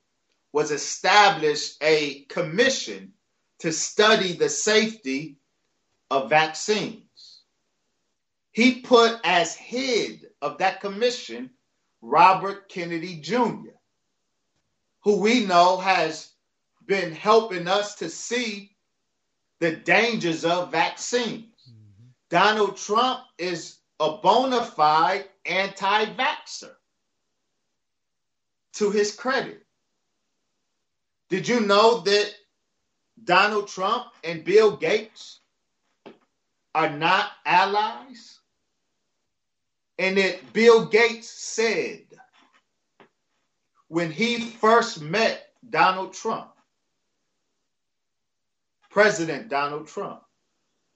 [0.53, 3.13] was establish a commission
[3.61, 5.37] to study the safety
[6.11, 7.43] of vaccines.
[8.51, 11.51] He put as head of that commission
[12.01, 13.77] Robert Kennedy Jr.,
[15.03, 16.33] who we know has
[16.87, 18.77] been helping us to see
[19.61, 21.45] the dangers of vaccines.
[21.69, 22.09] Mm-hmm.
[22.31, 26.75] Donald Trump is a bona fide anti vaxxer,
[28.75, 29.65] to his credit.
[31.29, 32.33] Did you know that
[33.25, 35.41] Donald Trump and Bill Gates
[36.75, 38.38] are not allies?
[39.99, 42.05] And that Bill Gates said
[43.89, 46.51] when he first met Donald Trump,
[48.91, 50.23] President Donald Trump.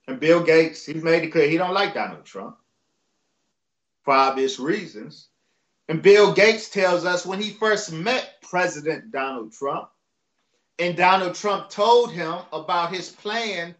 [0.07, 2.57] And Bill Gates, he made it clear he don't like Donald Trump
[4.03, 5.29] for obvious reasons.
[5.87, 9.89] And Bill Gates tells us when he first met President Donald Trump,
[10.79, 13.75] And Donald Trump told him about his plan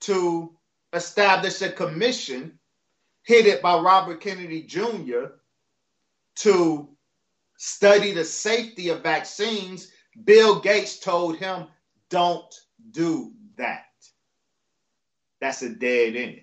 [0.00, 0.54] to
[0.92, 2.58] establish a commission
[3.26, 5.26] headed by Robert Kennedy Jr.
[6.36, 6.88] to
[7.56, 9.90] study the safety of vaccines.
[10.24, 11.66] Bill Gates told him,
[12.10, 12.54] don't
[12.90, 13.86] do that.
[15.40, 16.40] That's a dead end.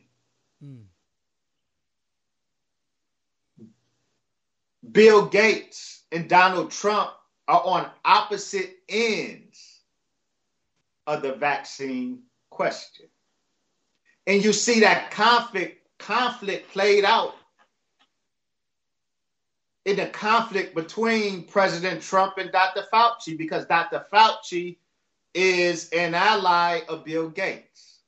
[0.63, 0.83] Mm.
[4.91, 7.11] Bill Gates and Donald Trump
[7.47, 9.81] are on opposite ends
[11.07, 13.07] of the vaccine question.
[14.27, 17.35] And you see that conflict conflict played out
[19.85, 22.83] in the conflict between President Trump and Dr.
[22.91, 24.05] Fauci because Dr.
[24.11, 24.77] Fauci
[25.33, 27.99] is an ally of Bill Gates.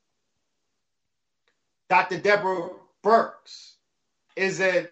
[1.89, 2.17] Dr.
[2.17, 2.69] Deborah
[3.03, 3.73] Birx
[4.35, 4.87] is a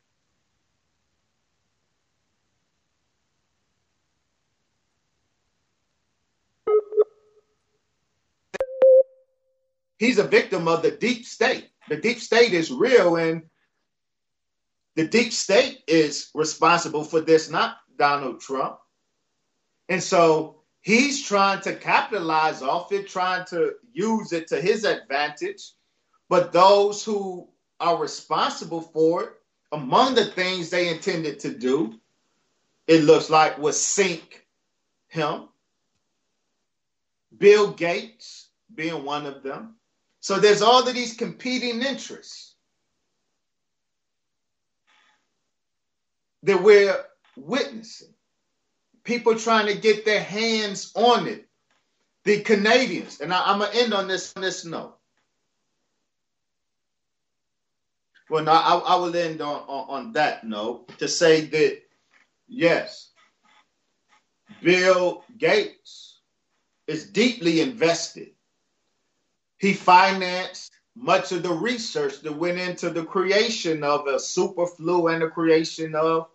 [9.98, 11.71] he's a victim of the deep state.
[11.92, 13.44] The deep state is real, and
[14.96, 18.78] the deep state is responsible for this, not Donald Trump.
[19.90, 25.74] And so he's trying to capitalize off it, trying to use it to his advantage.
[26.30, 27.50] But those who
[27.82, 29.30] are responsible for it,
[29.74, 32.00] among the things they intended to do,
[32.88, 34.48] it looks like was sink
[35.10, 35.50] him.
[37.38, 39.76] Bill Gates being one of them.
[40.22, 42.56] So there's all of these competing interests
[46.44, 46.96] that we're
[47.36, 48.14] witnessing.
[49.04, 51.48] People trying to get their hands on it.
[52.24, 54.96] The Canadians, and I, am gonna end on this on this note.
[58.30, 61.82] Well, no, I, I will end on, on, on that note to say that
[62.48, 63.10] yes,
[64.62, 66.20] Bill Gates
[66.86, 68.30] is deeply invested
[69.62, 75.08] he financed much of the research that went into the creation of a super flu
[75.08, 76.28] and the creation of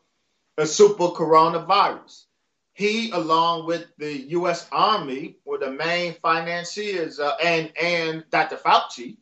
[0.57, 2.27] a super coronavirus.
[2.73, 4.69] He, along with the U.S.
[4.71, 8.57] Army, were the main financiers, uh, and and Dr.
[8.57, 9.17] Fauci,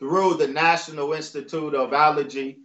[0.00, 2.58] through the National Institute of Allergy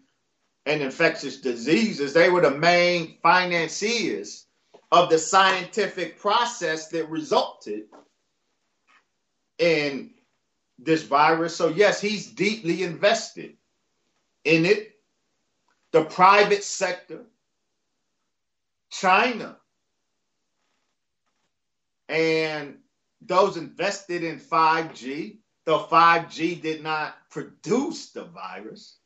[0.65, 4.47] and Infectious Diseases, they were the main financiers
[4.91, 7.83] of the scientific process that resulted
[9.59, 10.10] in
[10.83, 11.55] this virus.
[11.55, 13.55] So, yes, he's deeply invested
[14.43, 14.95] in it.
[15.91, 17.25] The private sector,
[18.89, 19.57] China,
[22.07, 22.77] and
[23.21, 28.97] those invested in 5G, though 5G did not produce the virus.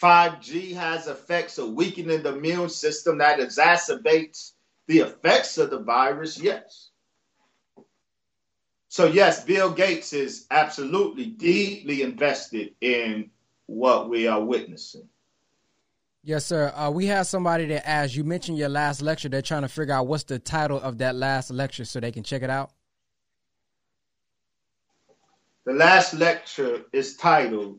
[0.00, 4.52] 5G has effects of weakening the immune system that exacerbates
[4.86, 6.89] the effects of the virus, yes.
[8.90, 13.30] So yes, Bill Gates is absolutely deeply invested in
[13.66, 15.08] what we are witnessing.
[16.24, 16.72] Yes, sir.
[16.74, 18.16] Uh, we have somebody that asked.
[18.16, 19.28] You mentioned your last lecture.
[19.28, 22.24] They're trying to figure out what's the title of that last lecture so they can
[22.24, 22.72] check it out.
[25.66, 27.78] The last lecture is titled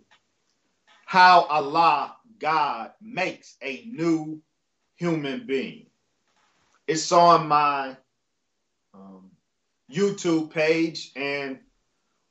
[1.05, 4.41] "How Allah God Makes a New
[4.95, 5.87] Human Being."
[6.87, 7.97] It's on my
[8.93, 9.30] um,
[9.91, 11.59] YouTube page, and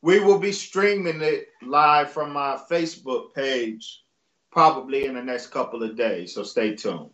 [0.03, 4.03] we will be streaming it live from my Facebook page
[4.51, 6.35] probably in the next couple of days.
[6.35, 7.11] So stay tuned.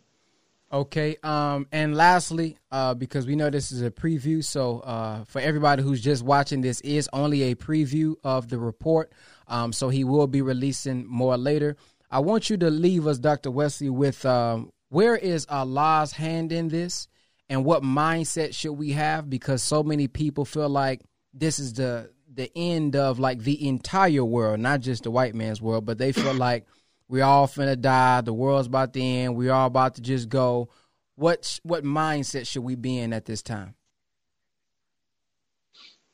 [0.71, 1.15] Okay.
[1.23, 5.81] Um, and lastly, uh, because we know this is a preview, so uh, for everybody
[5.81, 9.13] who's just watching, this is only a preview of the report.
[9.47, 11.77] Um, so he will be releasing more later.
[12.11, 13.49] I want you to leave us, Dr.
[13.49, 17.07] Wesley, with um, where is Allah's hand in this?
[17.49, 21.01] And what mindset should we have because so many people feel like
[21.33, 25.61] this is the the end of like the entire world, not just the white man's
[25.61, 26.65] world, but they feel like
[27.07, 30.69] we all finna die, the world's about to end, we all about to just go.
[31.15, 33.75] What what mindset should we be in at this time?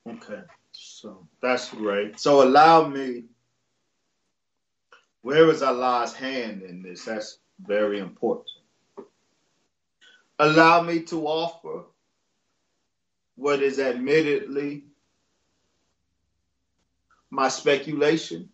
[0.08, 0.42] Okay,
[0.72, 2.20] so that's great.
[2.20, 3.26] So allow me.
[5.22, 7.06] Where is Allah's hand in this?
[7.06, 8.53] That's very important
[10.40, 11.84] allow me to offer
[13.36, 14.84] what is admittedly
[17.30, 18.50] my speculation,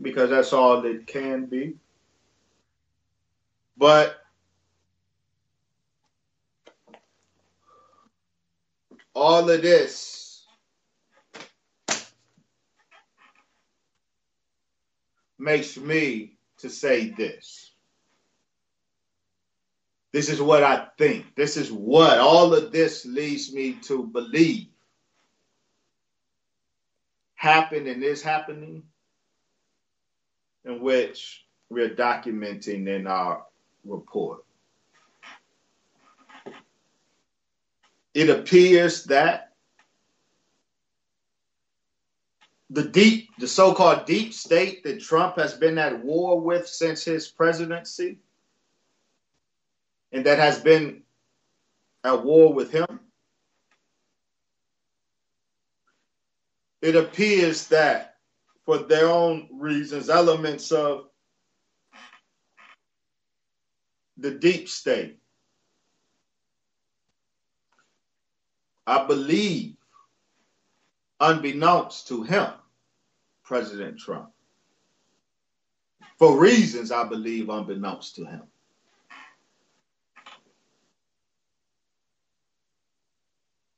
[0.00, 1.76] because that's all it can be.
[3.76, 4.16] But
[9.14, 10.46] all of this
[15.38, 17.73] makes me to say this.
[20.14, 21.34] This is what I think.
[21.34, 24.68] This is what all of this leads me to believe
[27.34, 28.84] happened and is happening,
[30.64, 33.44] in which we're documenting in our
[33.84, 34.44] report.
[38.14, 39.50] It appears that
[42.70, 47.26] the deep, the so-called deep state that Trump has been at war with since his
[47.26, 48.20] presidency,
[50.14, 51.02] and that has been
[52.04, 52.86] at war with him.
[56.80, 58.14] It appears that
[58.64, 61.08] for their own reasons, elements of
[64.16, 65.18] the deep state,
[68.86, 69.74] I believe,
[71.18, 72.50] unbeknownst to him,
[73.42, 74.30] President Trump,
[76.18, 78.42] for reasons I believe unbeknownst to him.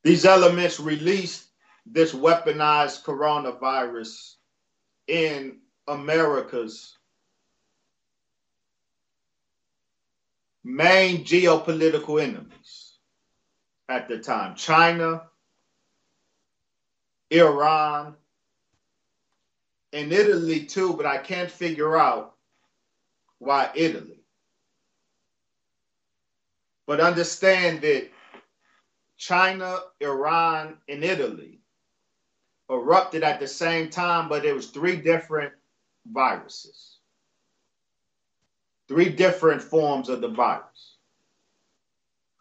[0.06, 1.48] These elements released
[1.84, 4.34] this weaponized coronavirus
[5.08, 5.58] in
[5.88, 6.96] America's
[10.62, 12.98] main geopolitical enemies
[13.88, 15.22] at the time China,
[17.32, 18.14] Iran,
[19.92, 22.36] and Italy too, but I can't figure out
[23.40, 24.20] why Italy.
[26.86, 28.10] But understand that
[29.16, 31.60] China, Iran, and Italy
[32.70, 35.52] erupted at the same time, but it was three different
[36.12, 36.98] viruses,
[38.88, 40.96] three different forms of the virus.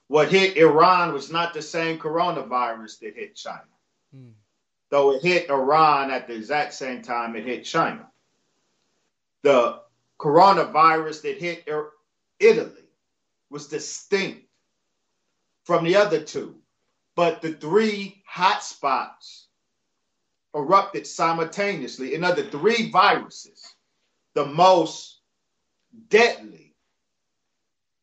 [0.08, 3.64] What hit Iran was not the same coronavirus that hit China.
[4.14, 4.30] Hmm.
[4.90, 8.08] Though it hit Iran at the exact same time it hit China.
[9.42, 9.82] The
[10.20, 11.68] coronavirus that hit
[12.40, 12.84] Italy
[13.50, 14.48] was distinct
[15.64, 16.56] from the other two
[17.16, 19.46] but the three hotspots
[20.54, 22.14] erupted simultaneously.
[22.14, 23.76] In other three viruses,
[24.34, 25.20] the most
[26.10, 26.74] deadly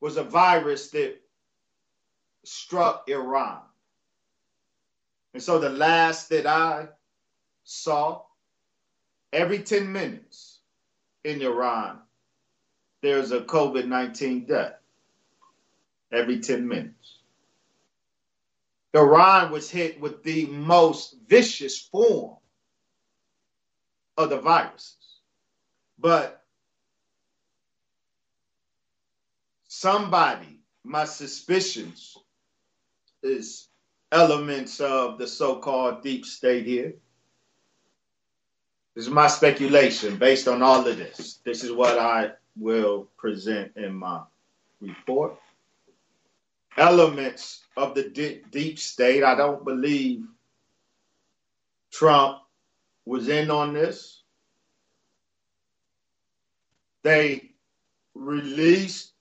[0.01, 1.20] was a virus that
[2.44, 3.60] struck Iran.
[5.34, 6.89] And so the last that I
[7.64, 8.22] saw,
[9.32, 10.60] every 10 minutes
[11.24, 12.01] in Iran,
[13.02, 14.74] there's a COVID 19 death.
[16.12, 17.22] Every 10 minutes.
[18.94, 22.36] Iran was hit with the most vicious form
[24.19, 24.97] of the viruses.
[25.98, 26.43] But
[29.69, 32.16] somebody, my suspicions
[33.23, 33.69] is
[34.10, 36.94] elements of the so-called deep state here.
[38.94, 41.40] This is my speculation based on all of this.
[41.44, 44.20] This is what I will present in my
[44.82, 45.39] report
[46.77, 49.23] elements of the deep, deep state.
[49.24, 50.24] I don't believe
[51.93, 52.39] Trump
[53.07, 54.23] was in on this.
[57.03, 57.51] They
[58.15, 59.12] released,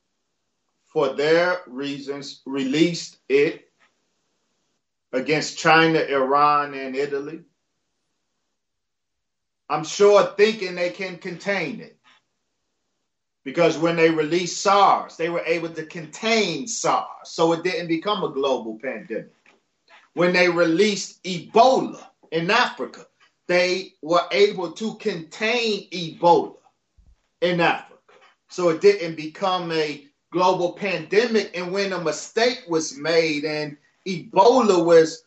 [0.88, 3.70] for their reasons, released it
[5.14, 7.42] against China, Iran, and Italy.
[9.70, 11.98] I'm sure thinking they can contain it.
[13.44, 18.24] Because when they released SARS, they were able to contain SARS, so it didn't become
[18.24, 19.34] a global pandemic.
[20.14, 23.08] When they released Ebola in Africa,
[23.48, 26.56] they were able to contain Ebola
[27.42, 28.14] in Africa,
[28.50, 31.58] so it didn't become a global pandemic.
[31.58, 33.78] And when a mistake was made and
[34.08, 35.24] Ebola was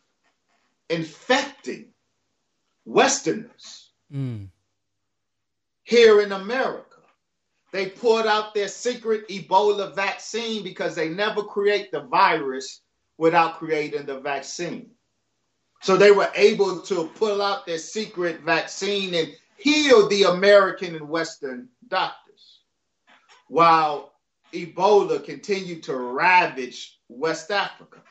[0.89, 1.87] infecting
[2.85, 4.49] Westerners mm.
[5.83, 6.94] here in America,
[7.75, 12.83] they pulled out their secret Ebola vaccine because they never create the virus
[13.19, 14.91] without creating the vaccine.
[15.83, 21.09] So they were able to pull out their secret vaccine and heal the American and
[21.09, 22.61] Western doctors
[23.49, 24.13] while
[24.53, 28.03] Ebola continued to ravage West Africa.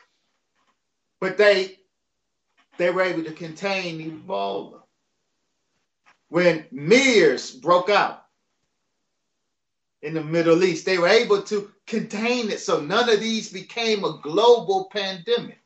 [1.22, 1.78] But they
[2.76, 4.82] they were able to contain Ebola.
[6.28, 8.23] When MERS broke out,
[10.04, 10.84] in the Middle East.
[10.84, 15.58] They were able to contain it so none of these became a global pandemic.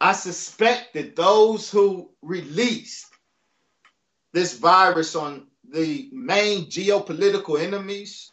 [0.00, 3.06] I suspect that those who released
[4.32, 8.30] this virus on the main geopolitical enemies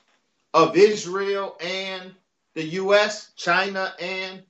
[0.53, 2.14] of Israel and
[2.53, 4.44] the US, China, and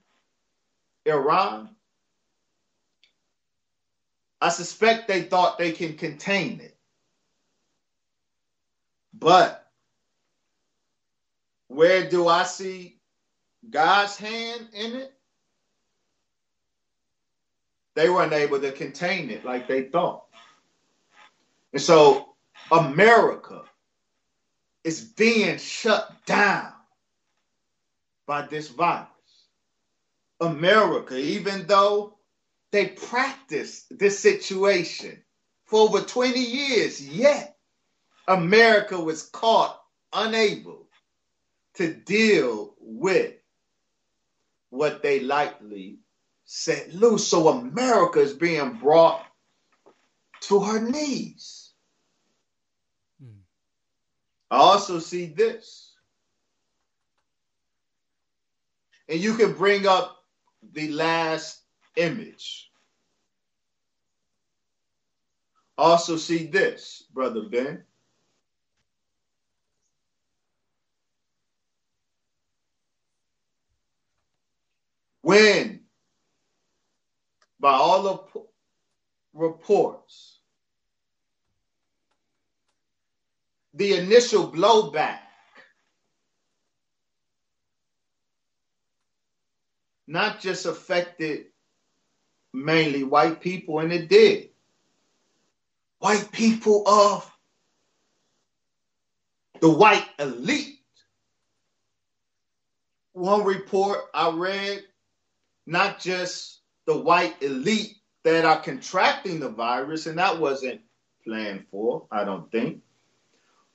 [1.06, 1.70] Iran,
[4.42, 6.76] I suspect they thought they can contain it.
[9.14, 9.61] But
[11.72, 13.00] where do I see
[13.70, 15.14] God's hand in it,
[17.96, 20.26] they weren't able to contain it like they thought.
[21.72, 22.34] And so
[22.72, 23.64] America
[24.84, 26.74] is being shut down
[28.28, 29.08] by this virus.
[30.42, 32.18] America, even though
[32.72, 35.24] they practiced this situation
[35.66, 37.56] for over 20 years, yet
[38.28, 39.80] America was caught
[40.12, 40.81] unable
[41.76, 43.34] to deal with
[44.70, 46.00] what they likely
[46.46, 47.28] set loose.
[47.28, 49.26] So America is being brought
[50.42, 51.72] to her knees.
[53.22, 53.40] Hmm.
[54.50, 55.94] I also see this.
[59.08, 60.24] And you can bring up
[60.74, 61.62] the last
[61.96, 62.72] image.
[65.78, 67.84] Also, see this, Brother Ben.
[75.22, 75.82] When,
[77.60, 78.42] by all the
[79.34, 80.40] reports,
[83.74, 85.20] the initial blowback
[90.08, 91.46] not just affected
[92.54, 94.50] mainly white people, and it did.
[96.00, 97.32] White people of
[99.62, 100.80] the white elite.
[103.14, 104.84] One report I read,
[105.66, 110.82] not just the white elite that are contracting the virus, and that wasn't
[111.24, 112.82] planned for, I don't think,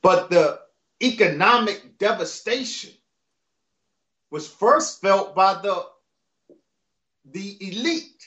[0.03, 0.61] but the
[1.03, 2.93] economic devastation
[4.31, 5.87] was first felt by the
[7.33, 8.25] the elite.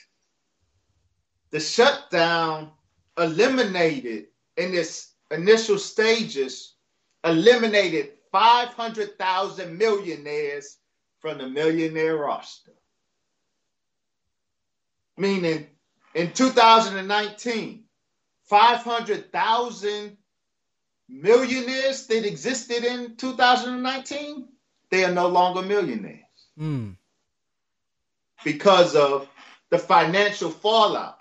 [1.50, 2.70] The shutdown
[3.18, 4.26] eliminated
[4.56, 6.74] in its initial stages,
[7.24, 10.78] eliminated 500,000 millionaires
[11.18, 12.72] from the millionaire roster.
[15.20, 15.66] Meaning
[16.14, 17.84] in 2019,
[18.44, 20.16] 500,000
[21.08, 24.48] millionaires that existed in 2019,
[24.90, 26.24] they are no longer millionaires.
[26.58, 26.96] Mm
[28.44, 29.28] because of
[29.70, 31.18] the financial fallout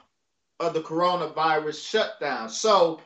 [0.59, 2.49] of the coronavirus shutdown.
[2.49, 3.01] So,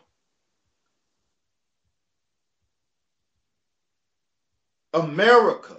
[4.93, 5.77] America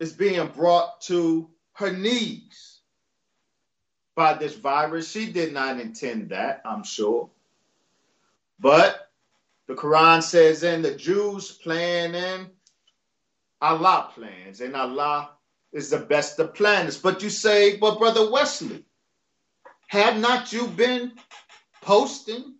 [0.00, 2.73] is being brought to her knees
[4.14, 5.10] by this virus.
[5.10, 7.30] She did not intend that, I'm sure.
[8.60, 9.10] But
[9.66, 12.48] the Quran says, and the Jews plan and
[13.60, 15.30] Allah plans, and Allah
[15.72, 16.98] is the best of planners.
[16.98, 18.84] But you say, well, Brother Wesley,
[19.88, 21.12] have not you been
[21.82, 22.54] posting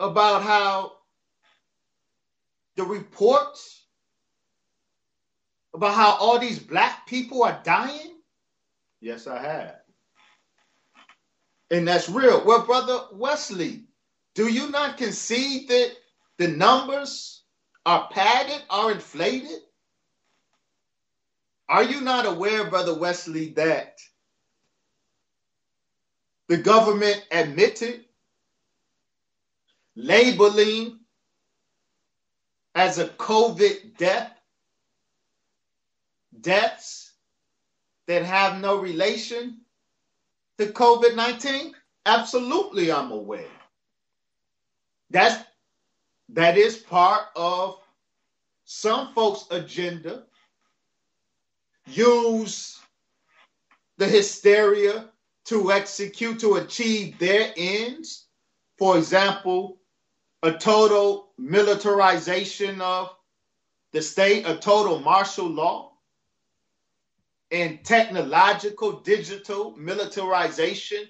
[0.00, 0.92] about how
[2.76, 3.82] the reports
[5.74, 8.13] about how all these black people are dying?
[9.04, 9.74] Yes, I have.
[11.70, 12.42] And that's real.
[12.46, 13.84] Well, Brother Wesley,
[14.34, 15.92] do you not concede that
[16.38, 17.42] the numbers
[17.84, 19.58] are padded, are inflated?
[21.68, 23.98] Are you not aware, Brother Wesley, that
[26.48, 28.06] the government admitted
[29.96, 31.00] labeling
[32.74, 34.32] as a COVID death
[36.40, 37.03] deaths
[38.06, 39.60] that have no relation
[40.58, 41.74] to COVID 19?
[42.06, 43.48] Absolutely, I'm aware.
[45.10, 45.44] That's
[46.30, 47.78] that is part of
[48.64, 50.24] some folks' agenda
[51.86, 52.80] use
[53.98, 55.10] the hysteria
[55.44, 58.26] to execute, to achieve their ends.
[58.78, 59.78] For example,
[60.42, 63.14] a total militarization of
[63.92, 65.92] the state, a total martial law,
[67.54, 71.04] and technological, digital militarization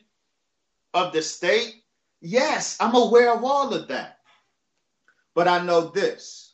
[0.93, 1.77] of the state.
[2.21, 4.19] Yes, I'm aware of all of that.
[5.35, 6.53] But I know this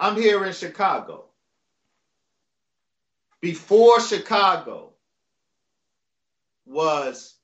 [0.00, 1.26] I'm here in Chicago.
[3.40, 4.94] Before Chicago
[6.66, 7.36] was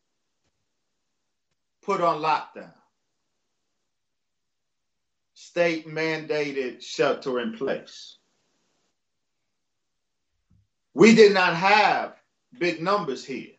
[1.82, 2.72] put on lockdown,
[5.34, 8.16] state mandated shelter in place.
[10.94, 12.16] We did not have
[12.58, 13.52] big numbers here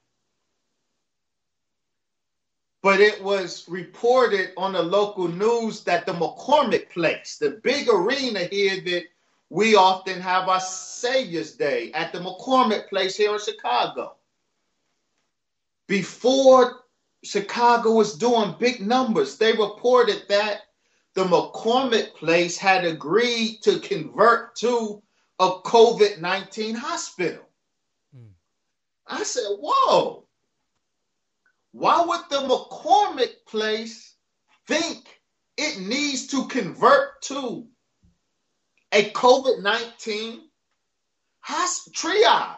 [2.82, 8.40] but it was reported on the local news that the McCormick Place, the big arena
[8.46, 9.04] here that
[9.50, 14.16] we often have our Savior's Day at the McCormick Place here in Chicago.
[15.88, 16.80] Before
[17.24, 20.62] Chicago was doing big numbers, they reported that
[21.14, 25.04] the McCormick place had agreed to convert to
[25.42, 27.44] a COVID 19 hospital.
[28.16, 28.28] Hmm.
[29.08, 30.28] I said, Whoa,
[31.72, 34.16] why would the McCormick place
[34.68, 35.20] think
[35.58, 37.66] it needs to convert to
[38.92, 40.42] a COVID 19
[41.44, 42.58] triage?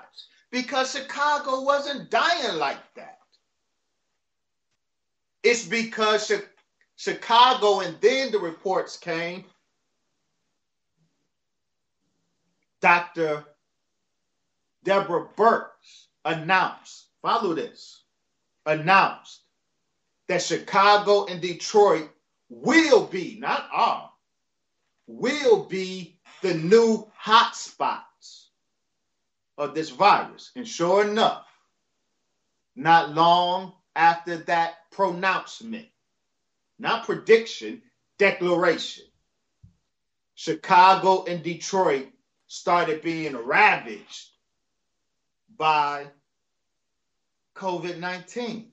[0.51, 3.17] Because Chicago wasn't dying like that.
[5.41, 6.31] It's because
[6.97, 9.45] Chicago, and then the reports came.
[12.83, 13.45] Dr.
[14.83, 15.69] Deborah Birx
[16.25, 18.03] announced, follow this,
[18.65, 19.39] announced
[20.27, 22.09] that Chicago and Detroit
[22.49, 24.11] will be, not are,
[25.07, 28.47] will be the new hotspots
[29.57, 30.51] of this virus.
[30.57, 31.47] And sure enough,
[32.75, 35.87] not long after that pronouncement,
[36.79, 37.81] not prediction,
[38.17, 39.05] declaration.
[40.35, 42.07] Chicago and Detroit
[42.53, 44.29] started being ravaged
[45.57, 46.05] by
[47.55, 48.71] COVID 19.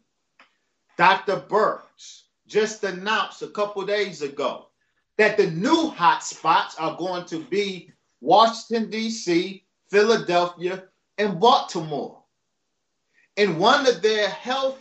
[0.98, 1.36] Dr.
[1.48, 4.66] Birx just announced a couple days ago
[5.16, 7.90] that the new hotspots are going to be
[8.20, 10.84] Washington, D.C., Philadelphia,
[11.16, 12.22] and Baltimore.
[13.38, 14.78] And one of their health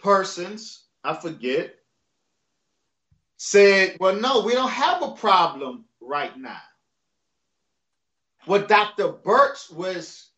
[0.00, 1.77] persons, I forget,
[3.38, 6.60] said, Well, no, we don't have a problem right now.
[8.44, 9.12] What Dr.
[9.12, 10.30] Birx was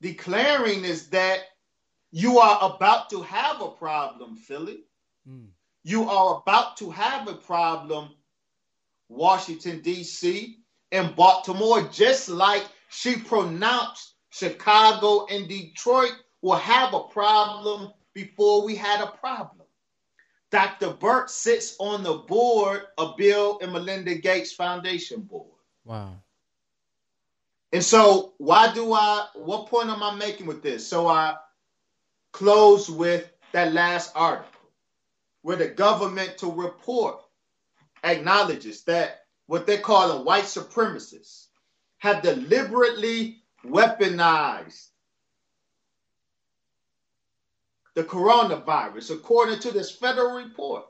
[0.00, 1.40] declaring is that
[2.12, 4.84] you are about to have a problem, Philly.
[5.28, 5.48] Mm.
[5.82, 8.10] You are about to have a problem,
[9.08, 10.58] Washington, D.C.,
[10.92, 18.76] and Baltimore, just like she pronounced Chicago and Detroit will have a problem before we
[18.76, 19.65] had a problem.
[20.56, 20.94] Dr.
[20.94, 25.50] Birx sits on the board of Bill and Melinda Gates Foundation Board.
[25.84, 26.14] Wow.
[27.74, 30.88] And so, why do I, what point am I making with this?
[30.88, 31.34] So, I
[32.32, 34.70] close with that last article
[35.42, 37.20] where the governmental report
[38.02, 41.48] acknowledges that what they're calling white supremacists
[41.98, 44.86] have deliberately weaponized
[47.96, 49.10] the coronavirus.
[49.10, 50.84] According to this federal report,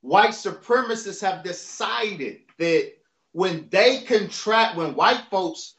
[0.00, 2.92] white supremacists have decided that
[3.32, 5.74] when they contract, when white folks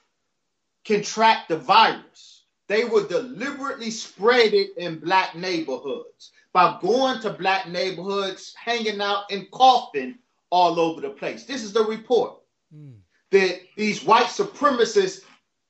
[0.86, 7.68] contract the virus, they will deliberately spread it in black neighborhoods by going to black
[7.68, 10.16] neighborhoods, hanging out and coughing
[10.52, 11.46] all over the place.
[11.46, 12.36] This is the report
[12.74, 12.94] mm.
[13.32, 15.22] that these white supremacists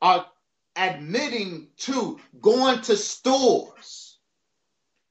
[0.01, 0.25] are
[0.75, 4.02] admitting to going to stores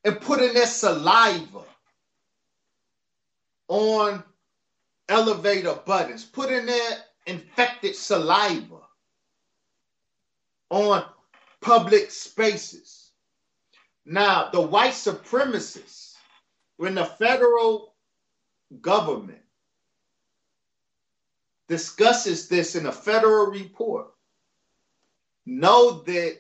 [0.05, 1.63] and putting their saliva
[3.69, 4.23] on
[5.09, 8.81] elevator buttons, putting their infected saliva
[10.71, 11.05] on
[11.61, 13.11] public spaces.
[14.05, 16.15] Now, the white supremacists,
[16.77, 17.95] when the federal
[18.81, 19.39] government
[21.69, 24.09] discusses this in a federal report,
[25.47, 26.39] know that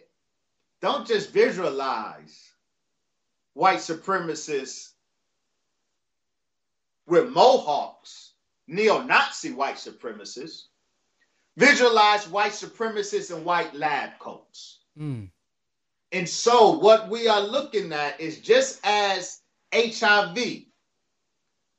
[0.81, 2.52] don't just visualize
[3.55, 4.91] white supremacists
[7.07, 8.33] with mohawks,
[8.66, 10.62] neo Nazi white supremacists,
[11.57, 14.81] visualize white supremacists in white lab coats.
[14.99, 15.29] Mm.
[16.12, 19.41] And so, what we are looking at is just as
[19.74, 20.39] HIV,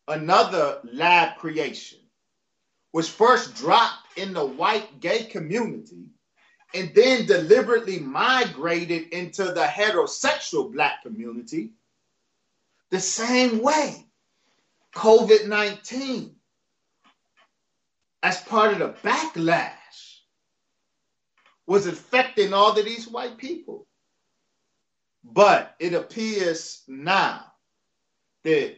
[0.08, 2.00] another lab creation,
[2.92, 6.08] was first dropped in the white gay community
[6.74, 11.72] and then deliberately migrated into the heterosexual black community
[12.90, 14.06] the same way.
[14.96, 16.36] COVID 19,
[18.22, 20.20] as part of the backlash,
[21.66, 23.88] was affecting all of these white people.
[25.24, 27.46] But it appears now
[28.44, 28.76] that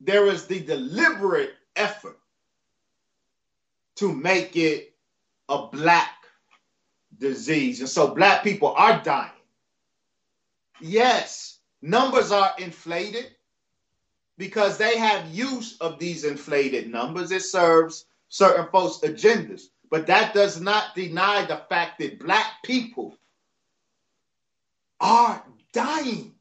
[0.00, 2.18] there is the deliberate effort
[3.96, 4.94] to make it
[5.48, 6.21] a black
[7.22, 7.80] disease.
[7.80, 9.30] And so black people are dying.
[10.80, 13.30] Yes, numbers are inflated
[14.36, 17.30] because they have use of these inflated numbers.
[17.30, 19.68] It serves certain folks' agendas.
[19.90, 23.16] But that does not deny the fact that black people
[25.00, 26.34] are dying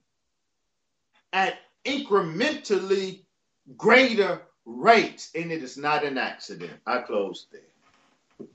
[1.33, 3.21] at incrementally
[3.77, 5.31] greater rates.
[5.35, 6.73] And it is not an accident.
[6.85, 7.61] I close there.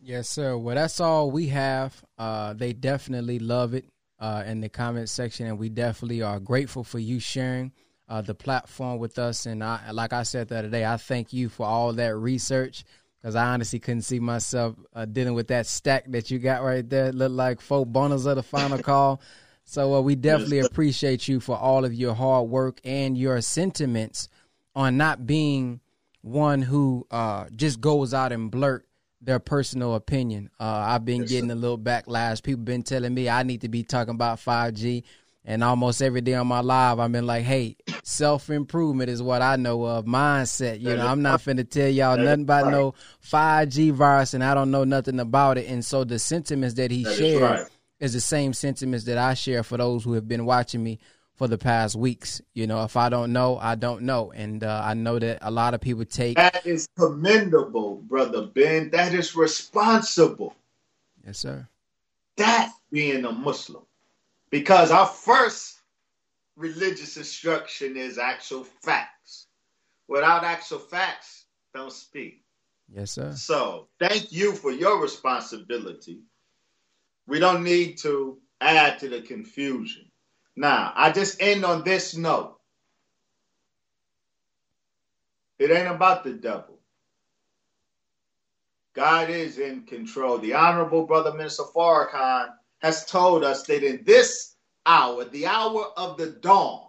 [0.02, 0.56] Yes, sir.
[0.56, 2.04] Well, that's all we have.
[2.18, 3.86] Uh, they definitely love it
[4.18, 7.72] uh, in the comment section, and we definitely are grateful for you sharing
[8.08, 9.46] uh, the platform with us.
[9.46, 12.84] And I, like I said the other day, I thank you for all that research
[13.20, 16.88] because I honestly couldn't see myself uh, dealing with that stack that you got right
[16.88, 17.06] there.
[17.06, 19.20] It looked like four bonus of the final call.
[19.64, 24.28] So uh, we definitely appreciate you for all of your hard work and your sentiments
[24.76, 25.80] on not being
[26.22, 28.85] one who uh, just goes out and blurt
[29.26, 30.48] their personal opinion.
[30.58, 31.54] Uh, I've been yes, getting sir.
[31.54, 32.42] a little backlash.
[32.42, 35.02] People been telling me I need to be talking about 5G.
[35.44, 39.42] And almost every day on my live, I've been like, hey, self improvement is what
[39.42, 40.04] I know of.
[40.04, 40.80] Mindset.
[40.80, 42.94] You know, I'm not finna tell y'all nothing about no
[43.30, 45.68] 5G virus and I don't know nothing about it.
[45.68, 47.66] And so the sentiments that he that shared is, right.
[48.00, 50.98] is the same sentiments that I share for those who have been watching me
[51.36, 52.40] for the past weeks.
[52.54, 54.32] You know, if I don't know, I don't know.
[54.32, 56.36] And uh, I know that a lot of people take.
[56.36, 58.90] That is commendable, Brother Ben.
[58.90, 60.56] That is responsible.
[61.24, 61.68] Yes, sir.
[62.36, 63.82] That's being a Muslim.
[64.50, 65.78] Because our first
[66.56, 69.46] religious instruction is actual facts.
[70.08, 72.42] Without actual facts, don't speak.
[72.88, 73.32] Yes, sir.
[73.34, 76.20] So thank you for your responsibility.
[77.26, 80.05] We don't need to add to the confusion.
[80.56, 82.58] Now, I just end on this note.
[85.58, 86.78] It ain't about the devil.
[88.94, 90.38] God is in control.
[90.38, 94.54] The Honorable Brother Minister Farrakhan has told us that in this
[94.86, 96.88] hour, the hour of the dawn,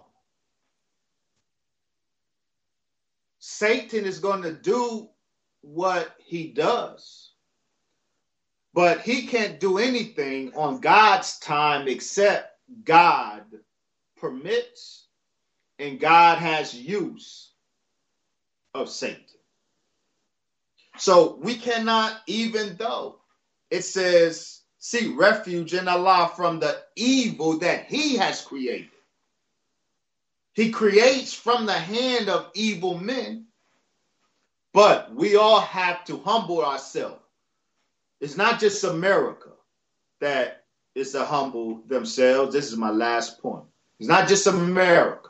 [3.39, 5.09] Satan is going to do
[5.61, 7.31] what he does.
[8.73, 13.43] But he can't do anything on God's time except God
[14.17, 15.07] permits
[15.79, 17.51] and God has use
[18.73, 19.23] of Satan.
[20.97, 23.17] So we cannot, even though
[23.69, 28.89] it says, seek refuge in Allah from the evil that He has created.
[30.53, 33.45] He creates from the hand of evil men,
[34.73, 37.21] but we all have to humble ourselves.
[38.19, 39.51] It's not just America
[40.19, 40.56] that
[40.97, 42.53] is to humble themselves.
[42.53, 43.65] This is my last point.
[43.99, 45.29] It's not just America.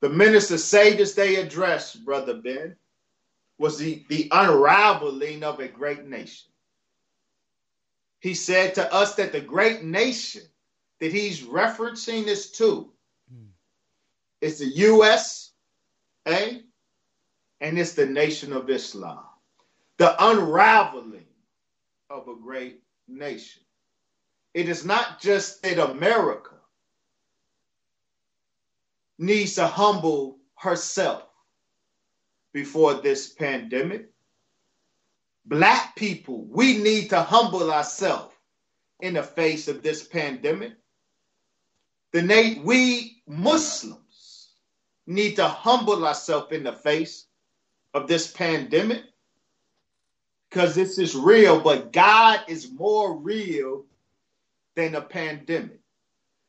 [0.00, 2.74] The minister sages they addressed, Brother Ben,
[3.58, 6.50] was the, the unraveling of a great nation.
[8.18, 10.42] He said to us that the great nation
[10.98, 12.92] that he's referencing this to
[13.32, 13.46] mm.
[14.40, 15.52] is the USA
[17.60, 19.24] and it's the nation of Islam.
[19.98, 21.26] The unraveling
[22.12, 23.62] of a great nation.
[24.54, 26.56] It is not just that America
[29.18, 31.24] needs to humble herself
[32.52, 34.10] before this pandemic.
[35.46, 38.34] Black people, we need to humble ourselves
[39.00, 40.74] in the face of this pandemic.
[42.12, 44.50] The na- we Muslims
[45.06, 47.26] need to humble ourselves in the face
[47.94, 49.02] of this pandemic
[50.52, 53.86] because this is real, but God is more real
[54.76, 55.80] than a pandemic.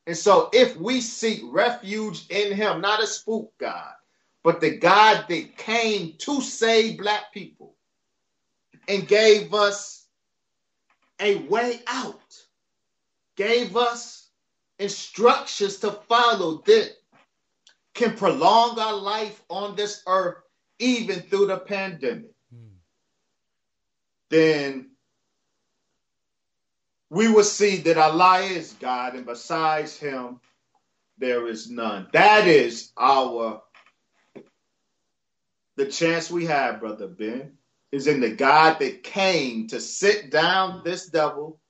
[0.06, 3.92] And so if we seek refuge in him, not a spook God,
[4.42, 7.76] but the God that came to save black people
[8.88, 10.06] and gave us
[11.20, 12.20] a way out,
[13.36, 14.28] gave us
[14.78, 16.90] instructions to follow that
[17.94, 20.42] can prolong our life on this earth
[20.78, 22.33] even through the pandemic
[24.34, 24.90] then
[27.10, 30.40] we will see that Allah is God, and besides Him,
[31.18, 32.08] there is none.
[32.12, 33.62] That is our
[35.76, 37.52] the chance we have, brother Ben,
[37.92, 41.60] is in the God that came to sit down this devil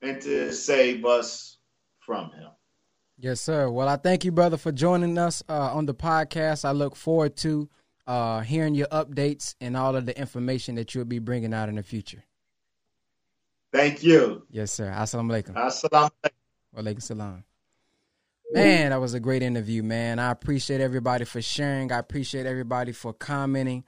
[0.00, 1.58] and to save us
[2.00, 2.48] from him.
[3.18, 3.70] Yes, sir.
[3.70, 6.64] Well, I thank you, brother, for joining us uh, on the podcast.
[6.64, 7.68] I look forward to
[8.06, 11.76] uh, hearing your updates and all of the information that you'll be bringing out in
[11.76, 12.24] the future.
[13.72, 14.46] Thank you.
[14.50, 14.92] Yes, sir.
[14.94, 15.54] Assalamu alaikum.
[15.54, 16.30] Assalamu alaikum.
[16.76, 17.44] Walaikum salam.
[18.52, 20.18] Man, that was a great interview, man.
[20.18, 21.90] I appreciate everybody for sharing.
[21.90, 23.84] I appreciate everybody for commenting.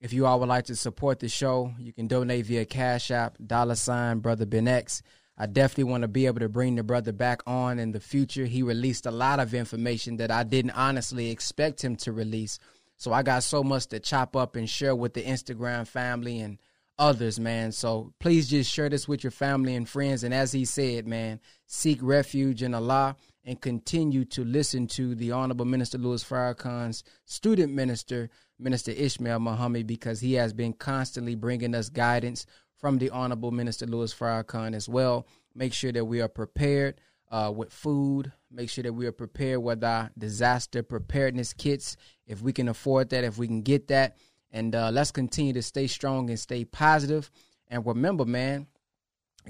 [0.00, 3.36] If you all would like to support the show, you can donate via Cash App,
[3.46, 5.02] dollar sign, Brother Ben X.
[5.36, 8.46] I definitely want to be able to bring the brother back on in the future.
[8.46, 12.58] He released a lot of information that I didn't honestly expect him to release
[12.96, 16.58] so I got so much to chop up and share with the Instagram family and
[16.98, 17.72] others, man.
[17.72, 20.24] So please just share this with your family and friends.
[20.24, 25.32] And as he said, man, seek refuge in Allah and continue to listen to the
[25.32, 28.28] Honorable Minister Louis Farrakhan's student minister,
[28.58, 32.46] Minister Ishmael Muhammad, because he has been constantly bringing us guidance
[32.78, 35.26] from the Honorable Minister Louis Farrakhan as well.
[35.54, 37.00] Make sure that we are prepared
[37.30, 38.32] uh, with food.
[38.50, 41.96] Make sure that we are prepared with our disaster preparedness kits
[42.26, 44.16] if we can afford that, if we can get that.
[44.52, 47.30] And uh, let's continue to stay strong and stay positive.
[47.68, 48.66] And remember, man,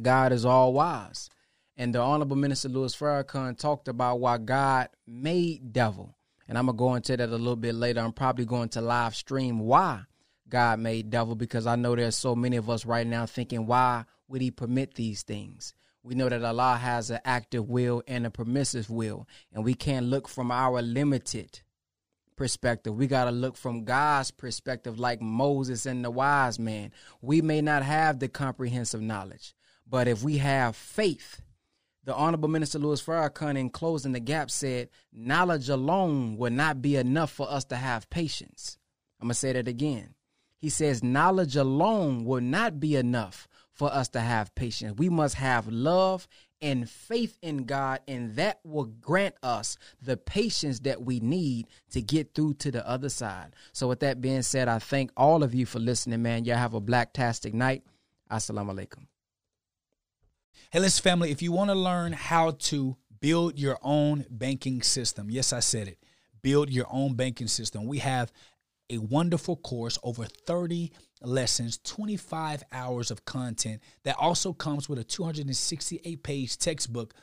[0.01, 1.31] God is all wise.
[1.77, 6.17] And the Honorable Minister Louis Farrakhan talked about why God made devil.
[6.49, 8.01] And I'm going to go into that a little bit later.
[8.01, 10.03] I'm probably going to live stream why
[10.49, 14.05] God made devil because I know there's so many of us right now thinking, why
[14.29, 15.75] would he permit these things?
[16.03, 20.07] We know that Allah has an active will and a permissive will, and we can't
[20.07, 21.61] look from our limited
[22.37, 22.95] perspective.
[22.95, 26.93] We got to look from God's perspective, like Moses and the wise man.
[27.21, 29.55] We may not have the comprehensive knowledge,
[29.87, 31.41] but if we have faith,
[32.05, 36.97] the Honorable Minister Louis Farrakhan, in closing the gap, said, Knowledge alone will not be
[36.97, 38.79] enough for us to have patience.
[39.21, 40.15] I'm going to say that again.
[40.59, 44.97] He says, Knowledge alone will not be enough for us to have patience.
[44.97, 46.29] We must have love
[46.61, 52.01] and faith in God, and that will grant us the patience that we need to
[52.01, 53.55] get through to the other side.
[53.73, 56.45] So, with that being said, I thank all of you for listening, man.
[56.45, 57.83] Y'all have a blacktastic night.
[58.31, 59.07] Assalamu alaikum.
[60.71, 65.31] Hey, listen, family, if you want to learn how to build your own banking system,
[65.31, 65.99] yes, I said it,
[66.43, 68.33] build your own banking system, we have
[68.91, 70.93] a wonderful course, over 30
[71.23, 77.15] lessons, 25 hours of content that also comes with a 268 page textbook.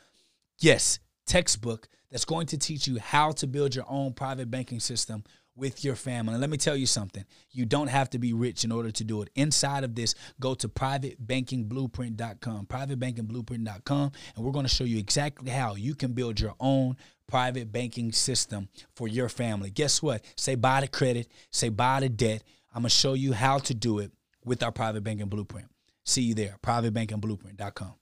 [0.59, 5.23] Yes, textbook that's going to teach you how to build your own private banking system
[5.55, 6.33] with your family.
[6.33, 9.03] And let me tell you something you don't have to be rich in order to
[9.03, 9.29] do it.
[9.35, 15.75] Inside of this, go to privatebankingblueprint.com, privatebankingblueprint.com, and we're going to show you exactly how
[15.75, 16.97] you can build your own
[17.27, 19.69] private banking system for your family.
[19.69, 20.25] Guess what?
[20.35, 22.43] Say bye to credit, say bye to debt.
[22.73, 24.11] I'm going to show you how to do it
[24.43, 25.67] with our private banking blueprint.
[26.05, 27.93] See you there, privatebankingblueprint.com.